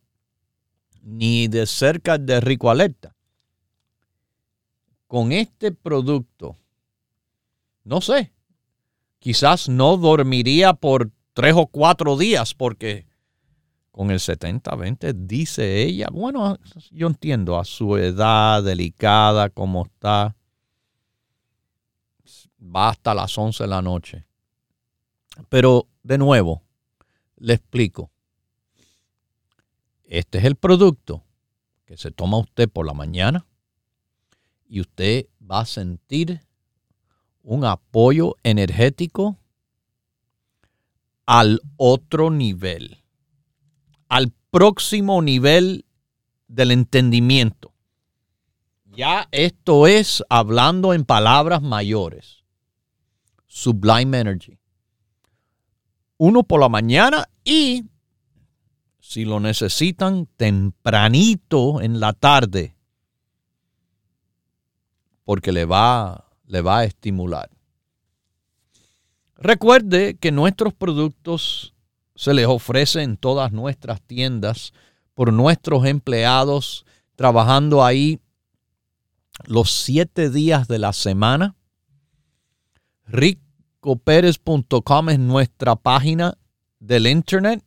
ni 1.03 1.49
de 1.49 1.67
cerca 1.67 2.19
de 2.19 2.41
rico 2.41 2.71
alerta, 2.71 3.15
con 5.07 5.33
este 5.33 5.73
producto, 5.73 6.57
no 7.85 8.01
sé, 8.01 8.33
quizás 9.19 9.69
no 9.69 9.97
dormiría 9.97 10.75
por 10.75 11.11
tres 11.33 11.55
o 11.57 11.67
cuatro 11.67 12.17
días 12.17 12.55
porque 12.55 13.07
con 13.91 14.11
el 14.11 14.19
70-20 14.19 15.15
dice 15.15 15.83
ella, 15.83 16.09
bueno, 16.13 16.59
yo 16.91 17.07
entiendo 17.07 17.59
a 17.59 17.65
su 17.65 17.97
edad 17.97 18.63
delicada, 18.63 19.49
como 19.49 19.87
está, 19.87 20.36
va 22.75 22.91
hasta 22.91 23.15
las 23.15 23.37
11 23.37 23.65
de 23.65 23.69
la 23.69 23.83
noche. 23.83 24.27
Pero 25.49 25.89
de 26.03 26.19
nuevo, 26.19 26.63
le 27.37 27.55
explico. 27.55 28.11
Este 30.05 30.39
es 30.39 30.45
el 30.45 30.57
producto 30.57 31.25
que 31.85 31.97
se 31.97 32.11
toma 32.11 32.39
usted 32.39 32.69
por 32.69 32.87
la 32.87 32.95
mañana 32.95 33.47
y 34.69 34.81
usted 34.81 35.27
va 35.41 35.61
a 35.61 35.67
sentir 35.67 36.41
un 37.43 37.65
apoyo 37.65 38.35
energético 38.43 39.39
al 41.27 41.61
otro 41.77 42.31
nivel, 42.31 43.03
al 44.09 44.33
próximo 44.51 45.23
nivel 45.23 45.85
del 46.49 46.71
entendimiento. 46.71 47.73
Ya 48.85 49.29
esto 49.31 49.87
es 49.87 50.25
hablando 50.29 50.95
en 50.95 51.05
palabras 51.05 51.63
mayores. 51.63 52.36
Sublime 53.57 54.21
Energy. 54.21 54.59
Uno 56.19 56.43
por 56.43 56.61
la 56.61 56.69
mañana 56.69 57.27
y, 57.43 57.87
si 59.01 59.25
lo 59.25 59.41
necesitan, 59.41 60.27
tempranito 60.37 61.81
en 61.81 61.99
la 61.99 62.13
tarde, 62.13 62.77
porque 65.25 65.53
le 65.53 65.65
va, 65.65 66.27
le 66.45 66.61
va 66.61 66.81
a 66.81 66.85
estimular. 66.85 67.49
Recuerde 69.37 70.19
que 70.19 70.33
nuestros 70.33 70.75
productos 70.75 71.75
se 72.15 72.35
les 72.35 72.47
ofrece 72.47 73.03
en 73.03 73.17
todas 73.17 73.53
nuestras 73.53 74.03
tiendas 74.03 74.75
por 75.15 75.33
nuestros 75.33 75.87
empleados 75.87 76.85
trabajando 77.15 77.83
ahí 77.83 78.21
los 79.47 79.71
siete 79.73 80.29
días 80.29 80.69
de 80.69 80.79
la 80.79 80.93
semana. 80.93 81.57
Rick 83.07 83.46
Pérez.com 83.95 85.11
es 85.11 85.21
nuestra 85.21 85.77
página 85.77 86.37
del 86.81 87.07
internet 87.07 87.63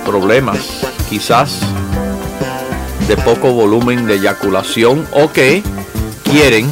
problemas, 0.00 0.58
quizás 1.08 1.60
de 3.08 3.16
poco 3.16 3.52
volumen 3.52 4.06
de 4.06 4.14
eyaculación 4.14 5.06
o 5.12 5.32
que 5.32 5.62
quieren 6.22 6.70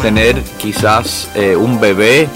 tener 0.00 0.42
quizás 0.58 1.28
eh, 1.34 1.54
un 1.54 1.80
bebé, 1.80 2.28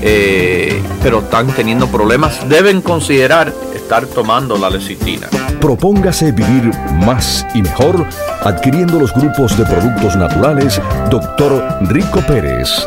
eh, 0.00 0.82
pero 1.02 1.18
están 1.18 1.48
teniendo 1.48 1.88
problemas, 1.88 2.48
deben 2.48 2.80
considerar 2.80 3.52
estar 3.74 4.06
tomando 4.06 4.56
la 4.56 4.70
lecitina. 4.70 5.28
Propóngase 5.60 6.32
vivir 6.32 6.70
más 7.04 7.46
y 7.54 7.62
mejor 7.62 8.06
adquiriendo 8.42 8.98
los 8.98 9.12
grupos 9.12 9.56
de 9.58 9.64
productos 9.64 10.16
naturales 10.16 10.80
Dr. 11.10 11.78
Rico 11.82 12.20
Pérez. 12.26 12.86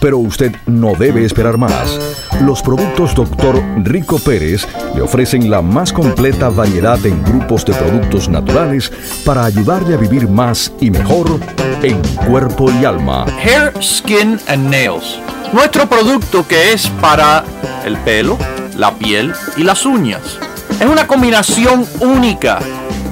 Pero 0.00 0.18
usted 0.18 0.54
no 0.66 0.94
debe 0.94 1.24
esperar 1.24 1.58
más. 1.58 1.98
Los 2.42 2.62
productos 2.62 3.14
Dr. 3.14 3.62
Rico 3.84 4.18
Pérez 4.18 4.66
le 4.94 5.02
ofrecen 5.02 5.50
la 5.50 5.60
más 5.60 5.92
completa 5.92 6.48
variedad 6.48 7.04
en 7.04 7.22
grupos 7.24 7.64
de 7.64 7.74
productos 7.74 8.28
naturales 8.28 8.92
para 9.24 9.44
ayudarle 9.44 9.94
a 9.94 9.98
vivir 9.98 10.28
más 10.28 10.72
y 10.80 10.90
mejor 10.90 11.40
en 11.82 12.00
cuerpo 12.26 12.70
y 12.70 12.84
alma. 12.84 13.26
Hair, 13.42 13.72
Skin 13.82 14.38
and 14.46 14.70
Nails. 14.70 15.18
Nuestro 15.52 15.88
producto 15.88 16.46
que 16.46 16.72
es 16.72 16.88
para 17.00 17.44
el 17.84 17.96
pelo, 17.98 18.38
la 18.76 18.94
piel 18.94 19.32
y 19.56 19.62
las 19.62 19.84
uñas. 19.86 20.38
Es 20.78 20.86
una 20.86 21.06
combinación 21.06 21.86
única 22.00 22.60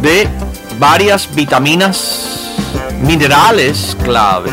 de 0.02 0.28
varias 0.78 1.34
vitaminas, 1.34 2.54
minerales 3.02 3.96
claves, 4.04 4.52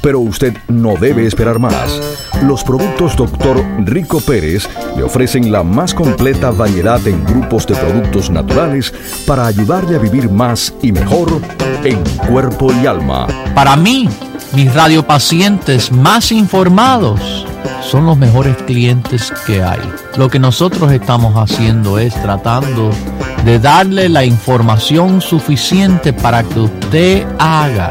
Pero 0.00 0.20
usted 0.20 0.56
no 0.68 0.94
debe 0.94 1.26
esperar 1.26 1.58
más. 1.58 2.00
Los 2.42 2.62
productos 2.62 3.16
Dr. 3.16 3.64
Rico 3.84 4.20
Pérez 4.20 4.68
le 4.96 5.02
ofrecen 5.02 5.50
la 5.50 5.62
más 5.62 5.92
completa 5.92 6.50
variedad 6.50 7.04
en 7.06 7.24
grupos 7.24 7.66
de 7.66 7.74
productos 7.74 8.30
naturales 8.30 8.92
para 9.26 9.46
ayudarle 9.46 9.96
a 9.96 9.98
vivir 9.98 10.30
más 10.30 10.72
y 10.82 10.92
mejor 10.92 11.40
en 11.84 12.02
cuerpo 12.28 12.72
y 12.72 12.86
alma. 12.86 13.26
Para 13.54 13.76
mí, 13.76 14.08
mis 14.54 14.72
radiopacientes 14.72 15.92
más 15.92 16.32
informados 16.32 17.46
son 17.82 18.06
los 18.06 18.16
mejores 18.16 18.56
clientes 18.66 19.32
que 19.46 19.62
hay. 19.62 19.80
Lo 20.16 20.28
que 20.28 20.38
nosotros 20.38 20.92
estamos 20.92 21.34
haciendo 21.34 21.98
es 21.98 22.14
tratando 22.22 22.90
de 23.44 23.58
darle 23.58 24.08
la 24.08 24.24
información 24.24 25.20
suficiente 25.20 26.12
para 26.12 26.42
que 26.42 26.60
usted 26.60 27.26
haga 27.38 27.90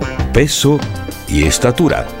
peso 0.31 0.79
y 1.27 1.43
estatura. 1.43 2.20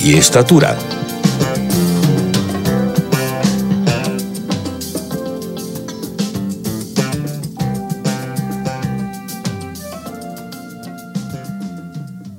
y 0.00 0.14
estatura. 0.14 0.78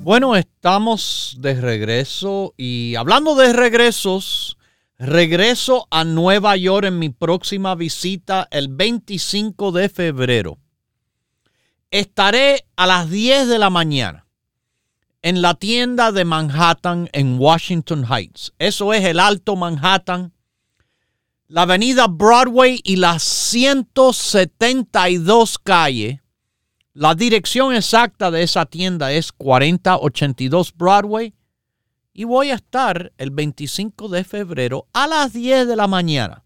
Bueno, 0.02 0.34
estamos 0.34 1.36
de 1.38 1.60
regreso 1.60 2.54
y 2.56 2.96
hablando 2.96 3.36
de 3.36 3.52
regresos, 3.52 4.56
regreso 4.98 5.86
a 5.90 6.04
Nueva 6.04 6.56
York 6.56 6.86
en 6.86 6.98
mi 6.98 7.10
próxima 7.10 7.74
visita 7.74 8.48
el 8.50 8.68
25 8.68 9.70
de 9.72 9.88
febrero. 9.88 10.58
Estaré 11.90 12.66
a 12.76 12.86
las 12.86 13.10
10 13.10 13.48
de 13.48 13.58
la 13.58 13.70
mañana 13.70 14.29
en 15.22 15.42
la 15.42 15.54
tienda 15.54 16.12
de 16.12 16.24
Manhattan 16.24 17.08
en 17.12 17.38
Washington 17.38 18.06
Heights. 18.10 18.52
Eso 18.58 18.92
es 18.92 19.04
el 19.04 19.20
Alto 19.20 19.56
Manhattan, 19.56 20.32
la 21.46 21.62
avenida 21.62 22.06
Broadway 22.06 22.80
y 22.84 22.96
las 22.96 23.22
172 23.22 25.58
calles 25.58 26.20
la 26.92 27.14
dirección 27.14 27.72
exacta 27.72 28.32
de 28.32 28.42
esa 28.42 28.66
tienda 28.66 29.12
es 29.12 29.30
4082 29.32 30.74
Broadway 30.76 31.34
y 32.12 32.24
voy 32.24 32.50
a 32.50 32.56
estar 32.56 33.12
el 33.16 33.30
25 33.30 34.08
de 34.08 34.24
febrero 34.24 34.88
a 34.92 35.06
las 35.06 35.32
10 35.32 35.68
de 35.68 35.76
la 35.76 35.86
mañana. 35.86 36.44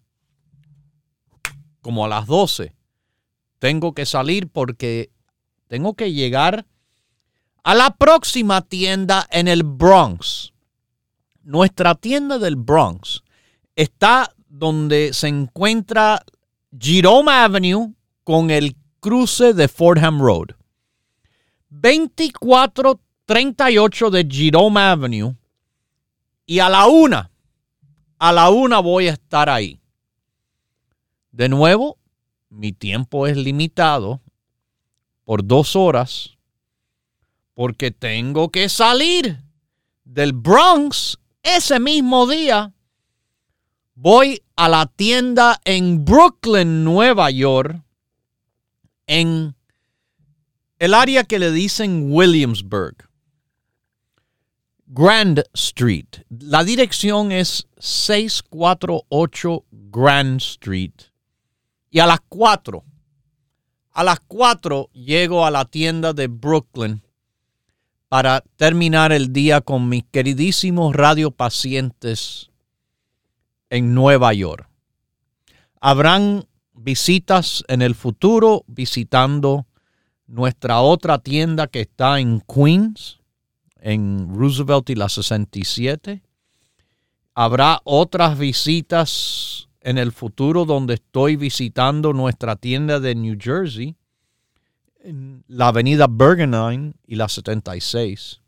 Como 1.80 2.04
a 2.04 2.08
las 2.08 2.26
12. 2.26 2.74
Tengo 3.58 3.94
que 3.94 4.04
salir 4.04 4.48
porque 4.48 5.10
tengo 5.66 5.94
que 5.94 6.12
llegar 6.12 6.66
a 7.64 7.74
la 7.74 7.96
próxima 7.96 8.60
tienda 8.60 9.26
en 9.30 9.48
el 9.48 9.62
Bronx. 9.62 10.52
Nuestra 11.42 11.94
tienda 11.94 12.38
del 12.38 12.56
Bronx 12.56 13.22
está 13.74 14.30
donde 14.48 15.14
se 15.14 15.28
encuentra 15.28 16.22
Jerome 16.78 17.32
Avenue 17.32 17.94
con 18.22 18.50
el 18.50 18.76
cruce 19.00 19.54
de 19.54 19.68
Fordham 19.68 20.20
Road. 20.20 20.48
2438 21.70 24.10
de 24.10 24.28
Jerome 24.30 24.80
Avenue. 24.80 25.34
Y 26.46 26.58
a 26.58 26.68
la 26.68 26.86
una, 26.86 27.30
a 28.18 28.32
la 28.32 28.50
una 28.50 28.80
voy 28.80 29.08
a 29.08 29.14
estar 29.14 29.48
ahí. 29.48 29.80
De 31.32 31.48
nuevo, 31.48 31.96
mi 32.50 32.72
tiempo 32.72 33.26
es 33.26 33.38
limitado 33.38 34.20
por 35.24 35.46
dos 35.46 35.74
horas 35.74 36.33
porque 37.54 37.90
tengo 37.90 38.50
que 38.50 38.68
salir 38.68 39.40
del 40.04 40.32
Bronx 40.32 41.18
ese 41.42 41.78
mismo 41.80 42.26
día. 42.26 42.72
Voy 43.94 44.42
a 44.56 44.68
la 44.68 44.86
tienda 44.86 45.60
en 45.64 46.04
Brooklyn, 46.04 46.82
Nueva 46.84 47.30
York, 47.30 47.80
en 49.06 49.54
el 50.78 50.94
área 50.94 51.24
que 51.24 51.38
le 51.38 51.52
dicen 51.52 52.12
Williamsburg, 52.12 53.08
Grand 54.86 55.44
Street. 55.54 56.08
La 56.28 56.64
dirección 56.64 57.30
es 57.30 57.68
648 57.78 59.64
Grand 59.70 60.40
Street. 60.40 60.94
Y 61.90 62.00
a 62.00 62.06
las 62.06 62.20
4, 62.28 62.84
a 63.92 64.04
las 64.04 64.18
4 64.26 64.90
llego 64.92 65.46
a 65.46 65.52
la 65.52 65.64
tienda 65.66 66.12
de 66.12 66.26
Brooklyn 66.26 67.03
para 68.14 68.44
terminar 68.54 69.10
el 69.10 69.32
día 69.32 69.60
con 69.60 69.88
mis 69.88 70.04
queridísimos 70.04 70.94
radiopacientes 70.94 72.52
en 73.70 73.92
Nueva 73.92 74.32
York. 74.32 74.68
Habrán 75.80 76.44
visitas 76.74 77.64
en 77.66 77.82
el 77.82 77.96
futuro 77.96 78.62
visitando 78.68 79.66
nuestra 80.28 80.80
otra 80.80 81.18
tienda 81.18 81.66
que 81.66 81.80
está 81.80 82.20
en 82.20 82.40
Queens, 82.42 83.18
en 83.80 84.32
Roosevelt 84.32 84.90
y 84.90 84.94
la 84.94 85.08
67. 85.08 86.22
Habrá 87.34 87.80
otras 87.82 88.38
visitas 88.38 89.68
en 89.80 89.98
el 89.98 90.12
futuro 90.12 90.64
donde 90.64 90.94
estoy 90.94 91.34
visitando 91.34 92.12
nuestra 92.12 92.54
tienda 92.54 93.00
de 93.00 93.16
New 93.16 93.36
Jersey, 93.40 93.96
en 95.04 95.44
la 95.46 95.68
avenida 95.68 96.06
Bergenine 96.08 96.94
y 97.06 97.14
la 97.14 97.28
76 97.28 98.40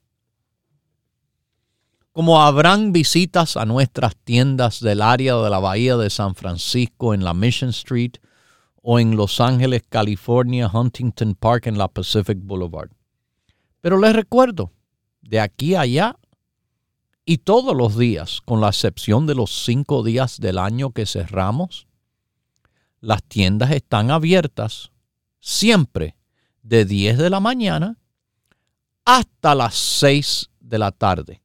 como 2.16 2.40
habrán 2.40 2.92
visitas 2.92 3.58
a 3.58 3.66
nuestras 3.66 4.16
tiendas 4.16 4.80
del 4.80 5.02
área 5.02 5.36
de 5.36 5.50
la 5.50 5.58
Bahía 5.58 5.98
de 5.98 6.08
San 6.08 6.34
Francisco 6.34 7.12
en 7.12 7.22
la 7.22 7.34
Mission 7.34 7.68
Street 7.68 8.12
o 8.80 8.98
en 8.98 9.16
Los 9.16 9.38
Ángeles, 9.38 9.82
California, 9.86 10.70
Huntington 10.72 11.34
Park 11.34 11.66
en 11.66 11.76
la 11.76 11.88
Pacific 11.88 12.38
Boulevard. 12.40 12.88
Pero 13.82 14.00
les 14.00 14.14
recuerdo, 14.14 14.72
de 15.20 15.40
aquí 15.40 15.74
a 15.74 15.82
allá 15.82 16.16
y 17.26 17.36
todos 17.36 17.76
los 17.76 17.98
días, 17.98 18.40
con 18.46 18.62
la 18.62 18.68
excepción 18.68 19.26
de 19.26 19.34
los 19.34 19.64
cinco 19.66 20.02
días 20.02 20.40
del 20.40 20.56
año 20.56 20.92
que 20.92 21.04
cerramos, 21.04 21.86
las 23.00 23.22
tiendas 23.24 23.72
están 23.72 24.10
abiertas 24.10 24.90
siempre 25.38 26.15
de 26.66 26.84
10 26.84 27.18
de 27.18 27.30
la 27.30 27.40
mañana 27.40 27.98
hasta 29.04 29.54
las 29.54 29.74
6 29.74 30.50
de 30.60 30.78
la 30.78 30.90
tarde 30.90 31.42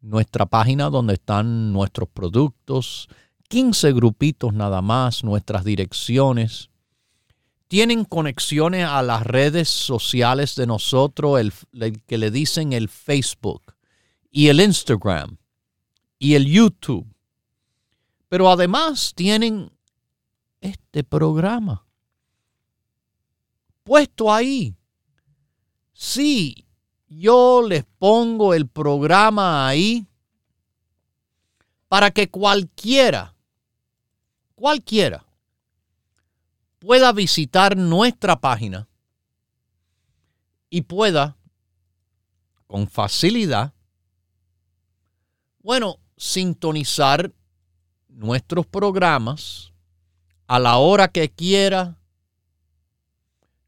nuestra 0.00 0.46
página 0.46 0.88
donde 0.88 1.14
están 1.14 1.72
nuestros 1.72 2.08
productos, 2.08 3.08
15 3.48 3.92
grupitos 3.92 4.54
nada 4.54 4.80
más, 4.80 5.24
nuestras 5.24 5.64
direcciones. 5.64 6.70
Tienen 7.68 8.04
conexiones 8.04 8.86
a 8.86 9.02
las 9.02 9.24
redes 9.24 9.68
sociales 9.68 10.54
de 10.54 10.66
nosotros, 10.66 11.40
el, 11.40 12.02
que 12.02 12.18
le 12.18 12.30
dicen 12.30 12.72
el 12.72 12.88
Facebook 12.88 13.74
y 14.30 14.48
el 14.48 14.60
Instagram 14.60 15.36
y 16.18 16.34
el 16.34 16.46
YouTube. 16.46 17.06
Pero 18.28 18.50
además 18.50 19.12
tienen 19.14 19.70
este 20.60 21.04
programa 21.04 21.84
puesto 23.82 24.32
ahí. 24.32 24.76
Sí, 26.02 26.66
yo 27.08 27.60
les 27.60 27.84
pongo 27.98 28.54
el 28.54 28.66
programa 28.66 29.68
ahí 29.68 30.06
para 31.88 32.10
que 32.10 32.30
cualquiera, 32.30 33.36
cualquiera, 34.54 35.26
pueda 36.78 37.12
visitar 37.12 37.76
nuestra 37.76 38.40
página 38.40 38.88
y 40.70 40.80
pueda 40.80 41.36
con 42.66 42.88
facilidad, 42.88 43.74
bueno, 45.58 45.98
sintonizar 46.16 47.30
nuestros 48.08 48.66
programas 48.66 49.74
a 50.46 50.58
la 50.58 50.78
hora 50.78 51.08
que 51.08 51.28
quiera, 51.28 52.00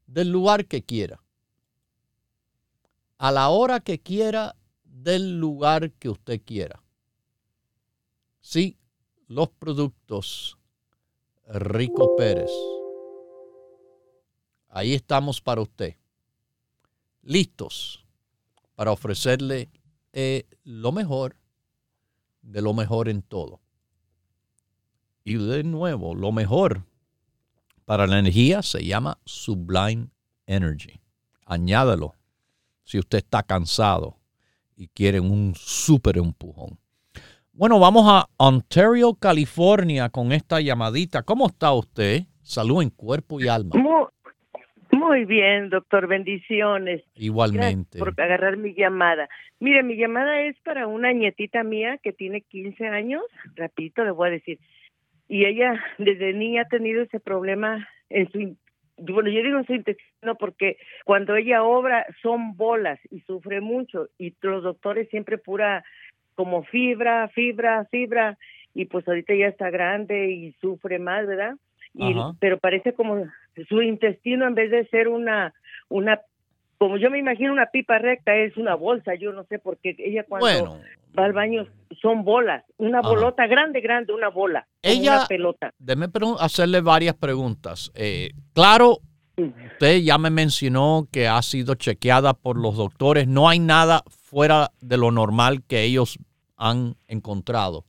del 0.07 0.31
lugar 0.31 0.65
que 0.65 0.81
quiera. 0.81 1.22
A 3.17 3.31
la 3.31 3.49
hora 3.49 3.79
que 3.79 3.99
quiera, 3.99 4.55
del 4.83 5.39
lugar 5.39 5.91
que 5.93 6.09
usted 6.09 6.41
quiera. 6.43 6.81
Sí, 8.39 8.77
los 9.27 9.49
productos 9.49 10.57
Rico 11.47 12.07
Pérez. 12.07 12.51
Ahí 14.69 14.93
estamos 14.93 15.41
para 15.41 15.61
usted. 15.61 15.97
Listos 17.21 18.05
para 18.75 18.91
ofrecerle 18.91 19.69
eh, 20.13 20.47
lo 20.63 20.91
mejor 20.91 21.35
de 22.41 22.61
lo 22.61 22.73
mejor 22.73 23.09
en 23.09 23.21
todo. 23.21 23.61
Y 25.23 25.35
de 25.35 25.63
nuevo, 25.63 26.15
lo 26.15 26.31
mejor 26.31 26.85
para 27.85 28.07
la 28.07 28.19
energía 28.19 28.61
se 28.61 28.85
llama 28.85 29.19
Sublime 29.25 30.09
Energy. 30.45 30.99
Añádelo 31.45 32.15
si 32.83 32.99
usted 32.99 33.19
está 33.19 33.43
cansado 33.43 34.17
y 34.75 34.87
quiere 34.87 35.19
un 35.19 35.53
súper 35.55 36.17
empujón. 36.17 36.77
Bueno, 37.51 37.79
vamos 37.79 38.05
a 38.07 38.25
Ontario, 38.37 39.13
California 39.13 40.09
con 40.09 40.31
esta 40.31 40.59
llamadita. 40.59 41.23
¿Cómo 41.23 41.47
está 41.47 41.71
usted? 41.71 42.21
Salud 42.41 42.81
en 42.81 42.89
cuerpo 42.89 43.39
y 43.39 43.47
alma. 43.47 43.75
Muy, 44.91 45.25
bien, 45.25 45.69
doctor. 45.69 46.07
Bendiciones. 46.07 47.03
Igualmente. 47.15 47.99
por 47.99 48.19
agarrar 48.19 48.57
mi 48.57 48.73
llamada. 48.73 49.29
Mire, 49.59 49.83
mi 49.83 49.95
llamada 49.95 50.41
es 50.41 50.59
para 50.61 50.87
una 50.87 51.13
nietita 51.13 51.63
mía 51.63 51.99
que 52.01 52.13
tiene 52.13 52.41
15 52.41 52.87
años. 52.87 53.21
Rapidito 53.55 54.03
le 54.03 54.11
voy 54.11 54.29
a 54.29 54.31
decir 54.31 54.59
y 55.27 55.45
ella 55.45 55.83
desde 55.97 56.33
niña 56.33 56.63
ha 56.63 56.67
tenido 56.67 57.01
ese 57.01 57.19
problema 57.19 57.87
en 58.09 58.31
su 58.31 58.55
bueno 58.97 59.29
yo 59.29 59.41
digo 59.41 59.63
su 59.63 59.73
intestino 59.73 60.35
porque 60.35 60.77
cuando 61.05 61.35
ella 61.35 61.63
obra 61.63 62.05
son 62.21 62.55
bolas 62.55 62.99
y 63.11 63.21
sufre 63.21 63.61
mucho 63.61 64.07
y 64.17 64.33
los 64.41 64.63
doctores 64.63 65.09
siempre 65.09 65.37
pura 65.37 65.83
como 66.35 66.63
fibra 66.63 67.27
fibra 67.29 67.85
fibra 67.85 68.37
y 68.73 68.85
pues 68.85 69.07
ahorita 69.07 69.33
ya 69.35 69.47
está 69.47 69.69
grande 69.69 70.31
y 70.31 70.51
sufre 70.53 70.99
más 70.99 71.27
verdad 71.27 71.55
y 71.95 72.15
pero 72.39 72.57
parece 72.57 72.93
como 72.93 73.25
su 73.69 73.81
intestino 73.81 74.47
en 74.47 74.55
vez 74.55 74.71
de 74.71 74.85
ser 74.87 75.07
una 75.07 75.53
una 75.89 76.21
como 76.77 76.97
yo 76.97 77.09
me 77.09 77.19
imagino 77.19 77.53
una 77.53 77.67
pipa 77.67 77.97
recta 77.97 78.35
es 78.35 78.57
una 78.57 78.75
bolsa 78.75 79.15
yo 79.15 79.31
no 79.31 79.43
sé 79.45 79.59
porque 79.59 79.95
ella 79.97 80.23
cuando 80.27 80.47
bueno 80.47 80.79
va 81.17 81.25
al 81.25 81.33
baño, 81.33 81.67
son 82.01 82.23
bolas, 82.23 82.63
una 82.77 83.01
bolota 83.01 83.47
grande, 83.47 83.81
grande, 83.81 84.13
una 84.13 84.29
bola, 84.29 84.67
Ella, 84.81 85.17
una 85.17 85.27
pelota. 85.27 85.73
Déjeme 85.77 86.07
hacerle 86.39 86.81
varias 86.81 87.15
preguntas. 87.15 87.91
Eh, 87.95 88.31
claro, 88.53 88.99
usted 89.37 89.97
ya 89.97 90.17
me 90.17 90.29
mencionó 90.29 91.07
que 91.11 91.27
ha 91.27 91.41
sido 91.41 91.75
chequeada 91.75 92.33
por 92.33 92.57
los 92.57 92.75
doctores. 92.75 93.27
No 93.27 93.47
hay 93.47 93.59
nada 93.59 94.03
fuera 94.09 94.71
de 94.81 94.97
lo 94.97 95.11
normal 95.11 95.63
que 95.67 95.83
ellos 95.83 96.17
han 96.57 96.95
encontrado. 97.07 97.85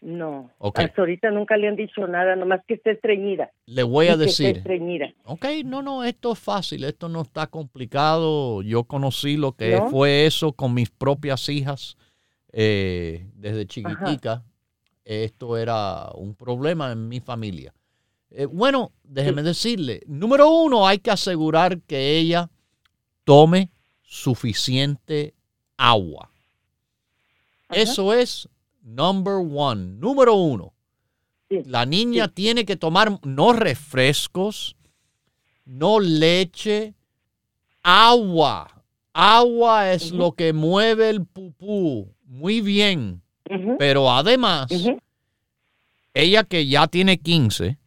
No, 0.00 0.50
hasta 0.60 0.92
ahorita 0.98 1.30
nunca 1.30 1.56
le 1.56 1.68
han 1.68 1.76
dicho 1.76 2.06
nada, 2.06 2.36
nomás 2.36 2.60
que 2.66 2.74
esté 2.74 2.92
estreñida. 2.92 3.50
Le 3.66 3.82
voy 3.82 4.08
a 4.08 4.16
decir. 4.16 4.58
estreñida. 4.58 5.12
Ok, 5.24 5.46
no, 5.64 5.82
no, 5.82 6.04
esto 6.04 6.32
es 6.32 6.38
fácil, 6.38 6.84
esto 6.84 7.08
no 7.08 7.22
está 7.22 7.46
complicado. 7.46 8.62
Yo 8.62 8.84
conocí 8.84 9.36
lo 9.36 9.52
que 9.52 9.80
fue 9.90 10.26
eso 10.26 10.52
con 10.52 10.74
mis 10.74 10.90
propias 10.90 11.48
hijas 11.48 11.96
eh, 12.52 13.26
desde 13.34 13.66
chiquitica. 13.66 14.44
Esto 15.04 15.56
era 15.56 16.10
un 16.14 16.34
problema 16.34 16.92
en 16.92 17.08
mi 17.08 17.20
familia. 17.20 17.72
Eh, 18.30 18.44
bueno, 18.44 18.92
déjeme 19.02 19.42
decirle, 19.42 20.02
número 20.06 20.50
uno, 20.50 20.86
hay 20.86 20.98
que 20.98 21.10
asegurar 21.10 21.80
que 21.80 22.18
ella 22.18 22.50
tome 23.24 23.70
suficiente 24.02 25.34
agua. 25.76 26.30
Eso 27.70 28.12
es 28.12 28.48
number 28.86 29.36
one, 29.36 29.98
número 29.98 30.34
uno. 30.34 30.72
La 31.48 31.84
niña 31.84 32.28
tiene 32.28 32.64
que 32.64 32.76
tomar 32.76 33.20
no 33.24 33.52
refrescos, 33.52 34.76
no 35.64 36.00
leche, 36.00 36.94
agua. 37.82 38.84
Agua 39.12 39.92
es 39.92 40.12
lo 40.12 40.32
que 40.32 40.52
mueve 40.52 41.10
el 41.10 41.24
pupú. 41.24 42.12
Muy 42.24 42.60
bien. 42.60 43.22
Pero 43.78 44.10
además, 44.10 44.66
ella 46.14 46.44
que 46.44 46.66
ya 46.66 46.88
tiene 46.88 47.18
15, 47.18 47.78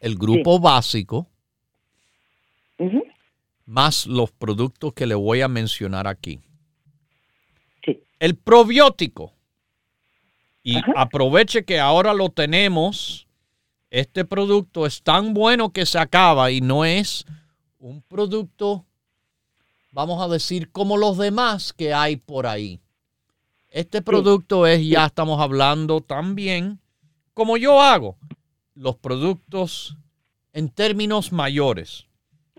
el 0.00 0.16
grupo 0.16 0.58
básico, 0.58 1.28
más 3.64 4.06
los 4.06 4.32
productos 4.32 4.92
que 4.92 5.06
le 5.06 5.14
voy 5.14 5.40
a 5.40 5.48
mencionar 5.48 6.08
aquí. 6.08 6.40
El 8.18 8.34
probiótico 8.34 9.35
y 10.66 10.80
aproveche 10.96 11.64
que 11.64 11.78
ahora 11.78 12.12
lo 12.12 12.28
tenemos. 12.28 13.28
Este 13.88 14.24
producto 14.24 14.84
es 14.84 15.00
tan 15.00 15.32
bueno 15.32 15.72
que 15.72 15.86
se 15.86 15.96
acaba 15.96 16.50
y 16.50 16.60
no 16.60 16.84
es 16.84 17.24
un 17.78 18.02
producto, 18.02 18.84
vamos 19.92 20.20
a 20.20 20.26
decir, 20.26 20.72
como 20.72 20.96
los 20.96 21.18
demás 21.18 21.72
que 21.72 21.94
hay 21.94 22.16
por 22.16 22.48
ahí. 22.48 22.80
Este 23.70 24.02
producto 24.02 24.66
es, 24.66 24.84
ya 24.84 25.06
estamos 25.06 25.40
hablando 25.40 26.00
también, 26.00 26.80
como 27.32 27.56
yo 27.56 27.80
hago, 27.80 28.16
los 28.74 28.96
productos 28.96 29.96
en 30.52 30.68
términos 30.68 31.30
mayores, 31.30 32.06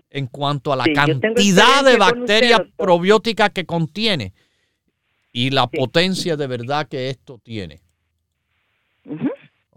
en 0.08 0.28
cuanto 0.28 0.72
a 0.72 0.76
la 0.76 0.86
cantidad 0.94 1.84
de 1.84 1.98
bacterias 1.98 2.62
probióticas 2.74 3.50
que 3.50 3.66
contiene 3.66 4.32
y 5.30 5.50
la 5.50 5.66
potencia 5.66 6.38
de 6.38 6.46
verdad 6.46 6.88
que 6.88 7.10
esto 7.10 7.38
tiene. 7.44 7.82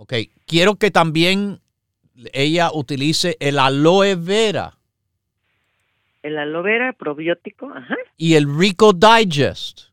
Ok, 0.02 0.14
quiero 0.47 0.78
que 0.78 0.89
también 0.89 1.60
ella 2.34 2.72
utilice 2.74 3.38
el 3.39 3.60
aloe 3.60 4.16
vera. 4.16 4.80
El 6.24 6.39
aloe 6.39 6.64
vera 6.64 6.93
probiótico, 6.93 7.72
ajá. 7.72 7.95
Y 8.18 8.34
el 8.34 8.47
Rico 8.58 8.93
Digest. 8.93 9.91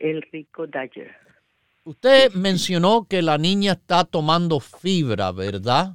El 0.00 0.22
Rico 0.22 0.66
Digest. 0.66 1.14
Usted 1.84 2.32
mencionó 2.32 3.06
que 3.08 3.22
la 3.22 3.38
niña 3.38 3.74
está 3.74 4.02
tomando 4.02 4.58
fibra, 4.58 5.30
¿verdad? 5.30 5.94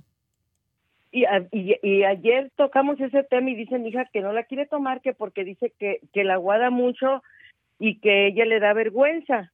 Y, 1.11 1.25
y, 1.51 2.03
ayer 2.05 2.49
tocamos 2.55 2.97
ese 3.01 3.23
tema 3.23 3.49
y 3.49 3.55
dice 3.55 3.77
mi 3.77 3.89
hija 3.89 4.05
que 4.13 4.21
no 4.21 4.31
la 4.31 4.45
quiere 4.45 4.67
tomar 4.67 5.01
que 5.01 5.11
porque 5.11 5.43
dice 5.43 5.73
que, 5.77 5.99
que 6.13 6.23
la 6.23 6.35
aguada 6.35 6.69
mucho 6.69 7.21
y 7.77 7.99
que 7.99 8.27
ella 8.27 8.45
le 8.45 8.61
da 8.61 8.71
vergüenza. 8.71 9.51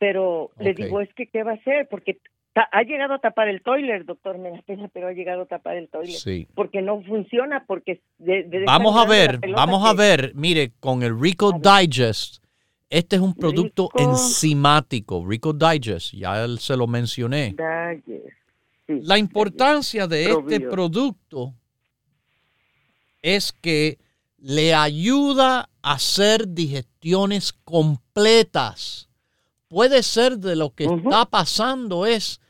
Pero 0.00 0.50
le 0.58 0.74
digo, 0.74 1.00
es 1.00 1.14
que 1.14 1.28
¿qué 1.28 1.44
va 1.44 1.52
a 1.52 1.54
hacer? 1.54 1.86
Porque 1.88 2.18
ha 2.54 2.82
llegado 2.82 3.14
a 3.14 3.18
tapar 3.20 3.48
el 3.48 3.62
toiler, 3.62 4.04
doctor, 4.04 4.36
me 4.38 4.50
da 4.50 4.60
pena, 4.62 4.88
pero 4.92 5.08
ha 5.08 5.12
llegado 5.12 5.42
a 5.42 5.46
tapar 5.46 5.76
el 5.76 5.88
toiler. 5.88 6.16
Sí. 6.16 6.48
Porque 6.54 6.82
no 6.82 7.02
funciona, 7.02 7.64
porque... 7.66 8.00
vamos 8.66 8.96
a 8.96 9.06
ver, 9.08 9.38
vamos 9.54 9.88
a 9.88 9.94
ver, 9.94 10.32
mire, 10.34 10.72
con 10.80 11.02
el 11.02 11.18
Rico 11.18 11.52
Digest, 11.52 12.42
Este 12.88 13.16
es 13.16 13.22
un 13.22 13.34
producto 13.34 13.88
Rico- 13.94 14.10
enzimático, 14.10 15.24
Rico 15.24 15.52
Digest, 15.52 16.12
ya 16.12 16.44
él 16.44 16.58
se 16.58 16.76
lo 16.76 16.86
mencioné. 16.88 17.54
Digest. 17.56 18.34
Sí, 18.86 19.00
La 19.02 19.16
importancia 19.16 20.08
de 20.08 20.24
este 20.32 20.60
producto 20.60 21.54
es 23.22 23.52
que 23.52 23.98
le 24.38 24.74
ayuda 24.74 25.68
a 25.82 25.92
hacer 25.92 26.48
digestiones 26.48 27.52
completas. 27.52 29.08
Puede 29.70 30.02
ser 30.02 30.36
de 30.38 30.56
lo 30.56 30.74
que 30.74 30.84
está 30.84 31.26
pasando 31.26 32.04
es 32.04 32.40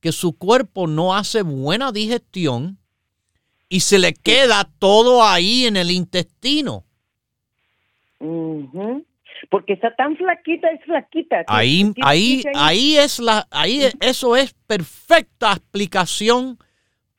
que 0.00 0.12
su 0.12 0.32
cuerpo 0.38 0.86
no 0.86 1.14
hace 1.14 1.42
buena 1.42 1.92
digestión 1.92 2.78
y 3.68 3.80
se 3.80 3.98
le 3.98 4.14
queda 4.14 4.66
todo 4.78 5.22
ahí 5.22 5.66
en 5.66 5.76
el 5.76 5.90
intestino. 5.90 6.84
Porque 9.50 9.74
está 9.74 9.94
tan 9.94 10.16
flaquita, 10.16 10.68
es 10.70 10.82
flaquita. 10.84 11.44
Ahí, 11.48 11.92
ahí, 12.02 12.36
15 12.42 12.48
años. 12.48 12.62
ahí 12.62 12.96
es 12.96 13.18
la, 13.18 13.46
ahí 13.50 13.82
es- 13.82 13.94
eso 14.00 14.36
es 14.36 14.54
perfecta 14.66 15.52
explicación 15.52 16.58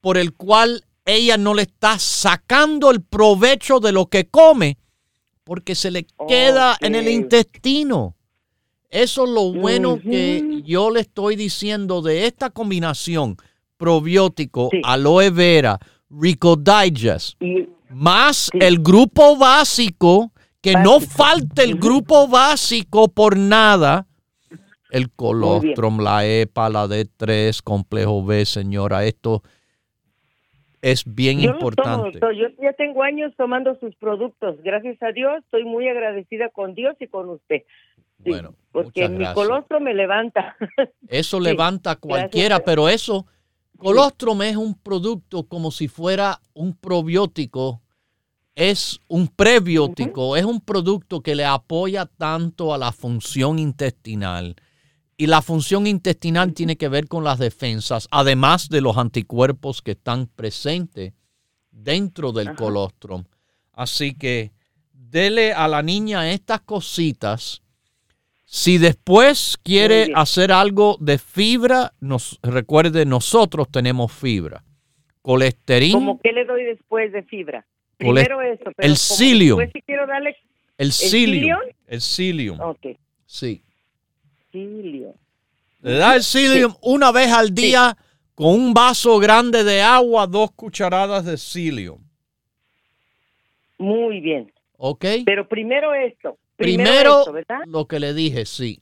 por 0.02 0.18
el 0.18 0.34
cual 0.34 0.84
ella 1.06 1.38
no 1.38 1.54
le 1.54 1.64
está 1.64 2.00
sacando 2.00 2.90
el 2.90 3.02
provecho 3.04 3.80
de 3.80 3.92
lo 3.92 4.08
que 4.08 4.26
come, 4.28 4.78
porque 5.44 5.76
se 5.76 5.92
le 5.92 6.08
queda 6.28 6.78
en 6.82 6.96
el 6.96 7.06
intestino. 7.14 8.16
Eso 8.92 9.24
es 9.24 9.30
lo 9.32 9.54
bueno 9.54 9.98
que 10.00 10.62
yo 10.66 10.92
le 10.92 11.00
estoy 11.00 11.38
diciendo 11.38 12.02
de 12.02 12.26
esta 12.28 12.50
combinación 12.50 13.38
probiótico, 13.78 14.68
Sí. 14.70 14.82
aloe 14.84 15.30
vera, 15.32 15.80
Rico 16.10 16.58
Digest, 16.58 17.42
Y, 17.42 17.70
más 17.90 18.50
Sí. 18.52 18.60
el 18.62 18.80
grupo 18.80 19.38
básico, 19.38 20.32
que 20.62 20.74
no 20.74 21.00
falte 21.00 21.64
el 21.64 21.76
grupo 21.80 22.28
básico 22.28 23.08
por 23.08 23.38
nada. 23.38 24.06
El 24.92 25.10
colostrum, 25.10 26.02
la 26.02 26.26
EPA, 26.28 26.70
la 26.70 26.86
D3, 26.86 27.62
complejo 27.62 28.26
B, 28.26 28.46
señora, 28.46 29.06
esto 29.06 29.42
es 30.82 31.04
bien 31.06 31.40
yo 31.40 31.46
tomo, 31.48 31.54
importante. 31.60 32.12
doctor. 32.20 32.34
Yo 32.34 32.48
ya 32.62 32.74
tengo 32.74 33.02
años 33.04 33.32
tomando 33.38 33.78
sus 33.80 33.96
productos. 33.96 34.58
Gracias 34.64 35.02
a 35.02 35.12
Dios, 35.12 35.44
estoy 35.46 35.64
muy 35.64 35.88
agradecida 35.88 36.50
con 36.50 36.74
Dios 36.76 36.96
y 37.00 37.08
con 37.08 37.30
usted. 37.30 37.64
Bueno, 38.26 38.56
porque 38.72 39.08
mi 39.10 39.26
colostro 39.34 39.80
me 39.80 39.94
levanta. 39.94 40.56
Eso 41.08 41.38
Sí, 41.38 41.44
levanta 41.44 41.92
a 41.92 41.96
cualquiera, 41.96 42.56
gracias. 42.56 42.66
pero 42.66 42.90
eso, 42.90 43.26
colostrum 43.78 44.42
es 44.44 44.56
un 44.56 44.76
producto 44.76 45.44
como 45.48 45.72
si 45.72 45.88
fuera 45.88 46.40
un 46.54 46.76
probiótico, 46.76 47.82
es 48.56 49.00
un 49.08 49.28
prebiótico, 49.28 50.36
es 50.36 50.46
un 50.46 50.62
producto 50.62 51.22
que 51.22 51.36
le 51.36 51.46
apoya 51.46 52.06
tanto 52.06 52.74
a 52.74 52.78
la 52.78 52.92
función 52.92 53.60
intestinal. 53.60 54.56
Y 55.18 55.28
la 55.28 55.42
función 55.42 55.86
intestinal 55.86 56.54
tiene 56.54 56.78
que 56.78 56.90
ver 56.90 57.08
con 57.08 57.24
las 57.24 57.38
defensas, 57.38 58.08
además 58.10 58.70
de 58.70 58.82
los 58.82 58.98
anticuerpos 58.98 59.82
que 59.82 59.92
están 59.92 60.28
presentes 60.28 61.14
dentro 61.70 62.32
del 62.32 62.56
colostrum. 62.56 63.24
Así 63.72 64.16
que 64.16 64.52
dele 64.92 65.54
a 65.54 65.68
la 65.68 65.84
niña 65.84 66.32
estas 66.32 66.62
cositas. 66.62 67.62
Si 68.54 68.78
después 68.78 69.58
quiere 69.64 70.12
hacer 70.14 70.52
algo 70.52 70.98
de 71.00 71.18
fibra, 71.18 71.94
nos 72.02 72.38
recuerde, 72.44 73.06
nosotros 73.06 73.70
tenemos 73.72 74.12
fibra. 74.12 74.62
Colesterol, 75.22 75.92
¿Cómo 75.94 76.20
que 76.20 76.34
le 76.34 76.44
doy 76.44 76.66
después 76.66 77.14
de 77.14 77.24
fibra? 77.24 77.66
Primero 77.96 78.42
eso. 78.42 78.66
Pero 78.76 78.76
el 78.80 78.98
psyllium. 78.98 79.58
Después 79.58 79.72
si 79.72 79.82
quiero 79.84 80.06
darle... 80.06 80.36
el 80.78 80.92
psyllium. 80.92 81.60
psyllium? 81.60 81.60
El 81.88 82.02
psyllium, 82.02 82.60
Ok, 82.60 82.88
sí. 83.26 83.64
psyllium. 84.52 85.14
Le 85.82 85.92
da 85.94 86.16
el 86.18 86.22
psyllium 86.22 86.74
una 86.82 87.14
vez 87.14 87.32
al 87.32 87.56
día 87.56 87.96
con 88.36 88.48
un 88.48 88.74
vaso 88.74 89.18
grande 89.20 89.64
de 89.64 89.82
agua, 89.82 90.28
dos 90.28 90.52
cucharadas 90.52 91.24
de 91.24 91.38
psyllium. 91.38 92.00
Muy 93.78 94.20
bien. 94.20 94.52
¿Ok? 94.76 95.06
Pero 95.26 95.48
primero 95.48 95.94
esto. 95.94 96.38
Primero, 96.62 96.92
Primero 96.92 97.20
esto, 97.20 97.34
¿verdad? 97.34 97.60
lo 97.68 97.86
que 97.88 98.00
le 98.00 98.14
dije, 98.14 98.46
sí. 98.46 98.82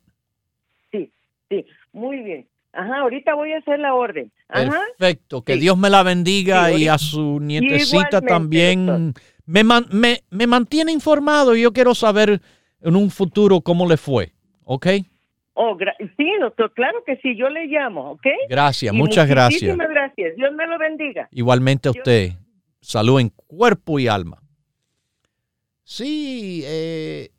Sí, 0.92 1.12
sí. 1.50 1.66
Muy 1.94 2.18
bien. 2.24 2.48
Ajá, 2.74 3.00
ahorita 3.00 3.34
voy 3.34 3.52
a 3.54 3.58
hacer 3.58 3.80
la 3.80 3.94
orden. 3.96 4.32
Ajá. 4.48 4.80
Perfecto. 4.98 5.42
Que 5.42 5.54
Sí. 5.56 5.60
Dios 5.62 5.78
me 5.78 5.90
la 5.90 6.04
bendiga 6.04 6.70
Sí, 6.70 6.84
y 6.84 6.88
a 6.88 6.98
su 6.98 7.40
nietecita 7.40 8.22
también. 8.22 9.14
Me, 9.46 9.64
man- 9.64 9.88
me, 9.92 10.22
me 10.30 10.46
mantiene 10.46 10.92
informado 10.92 11.56
y 11.56 11.64
yo 11.64 11.74
quiero 11.74 11.96
saber 11.96 12.40
en 12.82 12.96
un 12.96 13.10
futuro 13.10 13.62
cómo 13.62 13.88
le 13.88 13.98
fue. 13.98 14.34
¿Ok? 14.64 14.88
Oh, 15.56 15.76
sí, 16.16 16.30
doctor, 16.40 16.72
claro 16.74 17.04
que 17.06 17.18
sí, 17.18 17.36
yo 17.36 17.50
le 17.50 17.66
llamo, 17.66 18.12
¿ok? 18.12 18.28
Gracias, 18.48 18.94
Y 18.94 18.98
muchas 18.98 19.28
gracias. 19.28 19.64
Muchísimas 19.64 19.90
gracias. 19.90 20.36
Dios 20.38 20.54
me 20.54 20.66
lo 20.68 20.78
bendiga. 20.78 21.28
Igualmente 21.32 21.90
a 21.90 21.92
usted. 21.92 22.32
Salud 22.80 23.20
en 23.20 23.30
cuerpo 23.30 24.00
y 24.00 24.08
alma. 24.08 24.42
Sí, 25.84 26.62
eh, 26.66 27.30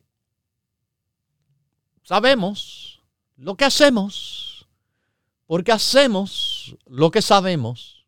sabemos 2.11 3.01
lo 3.37 3.55
que 3.55 3.65
hacemos, 3.65 4.67
porque 5.47 5.71
hacemos 5.71 6.77
lo 6.87 7.09
que 7.09 7.23
sabemos 7.23 8.05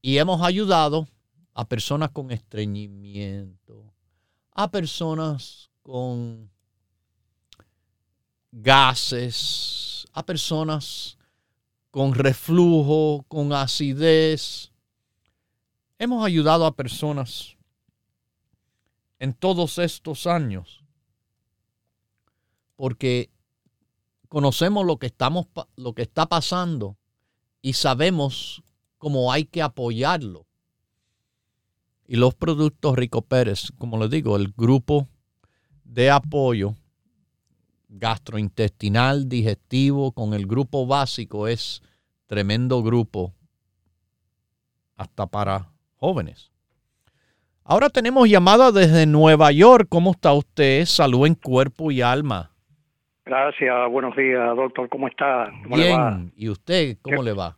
y 0.00 0.16
hemos 0.16 0.40
ayudado 0.40 1.06
a 1.52 1.68
personas 1.68 2.10
con 2.10 2.30
estreñimiento, 2.30 3.92
a 4.52 4.70
personas 4.70 5.68
con 5.82 6.50
gases, 8.50 10.08
a 10.14 10.24
personas 10.24 11.18
con 11.90 12.14
reflujo, 12.14 13.26
con 13.28 13.52
acidez. 13.52 14.72
Hemos 15.98 16.24
ayudado 16.24 16.64
a 16.64 16.74
personas 16.74 17.58
en 19.18 19.34
todos 19.34 19.76
estos 19.76 20.26
años 20.26 20.87
porque 22.78 23.28
conocemos 24.28 24.86
lo 24.86 24.98
que 24.98 25.06
estamos 25.06 25.46
lo 25.74 25.94
que 25.94 26.02
está 26.02 26.26
pasando 26.26 26.96
y 27.60 27.72
sabemos 27.72 28.62
cómo 28.98 29.32
hay 29.32 29.44
que 29.44 29.62
apoyarlo. 29.62 30.46
Y 32.06 32.16
los 32.16 32.36
productos 32.36 32.94
Rico 32.94 33.22
Pérez, 33.22 33.72
como 33.78 33.98
les 33.98 34.10
digo, 34.10 34.36
el 34.36 34.54
grupo 34.56 35.08
de 35.82 36.08
apoyo 36.08 36.76
gastrointestinal, 37.88 39.28
digestivo, 39.28 40.12
con 40.12 40.32
el 40.32 40.46
grupo 40.46 40.86
básico 40.86 41.48
es 41.48 41.82
tremendo 42.26 42.80
grupo 42.84 43.34
hasta 44.96 45.26
para 45.26 45.72
jóvenes. 45.96 46.52
Ahora 47.64 47.90
tenemos 47.90 48.28
llamada 48.28 48.70
desde 48.70 49.04
Nueva 49.04 49.50
York. 49.50 49.88
¿Cómo 49.88 50.12
está 50.12 50.32
usted? 50.32 50.86
Salud 50.86 51.26
en 51.26 51.34
cuerpo 51.34 51.90
y 51.90 52.02
alma. 52.02 52.52
Gracias, 53.28 53.90
buenos 53.90 54.16
días, 54.16 54.56
doctor. 54.56 54.88
¿Cómo 54.88 55.06
está? 55.06 55.52
¿Cómo 55.62 55.76
le 55.76 55.90
va? 55.92 56.10
Bien. 56.16 56.32
¿Y 56.34 56.48
usted 56.48 56.96
cómo 57.02 57.22
le 57.22 57.34
va? 57.34 57.56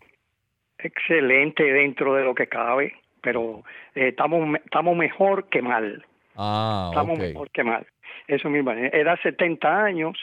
Excelente 0.79 1.63
dentro 1.63 2.15
de 2.17 2.25
lo 2.25 2.35
que 2.35 2.49
cabe, 2.49 2.95
pero 3.23 3.63
eh, 3.95 4.09
estamos 4.09 4.59
estamos 4.65 4.97
mejor 4.97 5.49
que 5.49 5.63
mal. 5.63 6.05
Ah, 6.35 6.89
Estamos 6.91 7.17
mejor 7.21 7.51
que 7.53 7.63
mal. 7.63 7.87
Eso 8.27 8.51
mismo. 8.51 8.73
Era 8.73 9.17
70 9.23 9.85
años, 9.85 10.19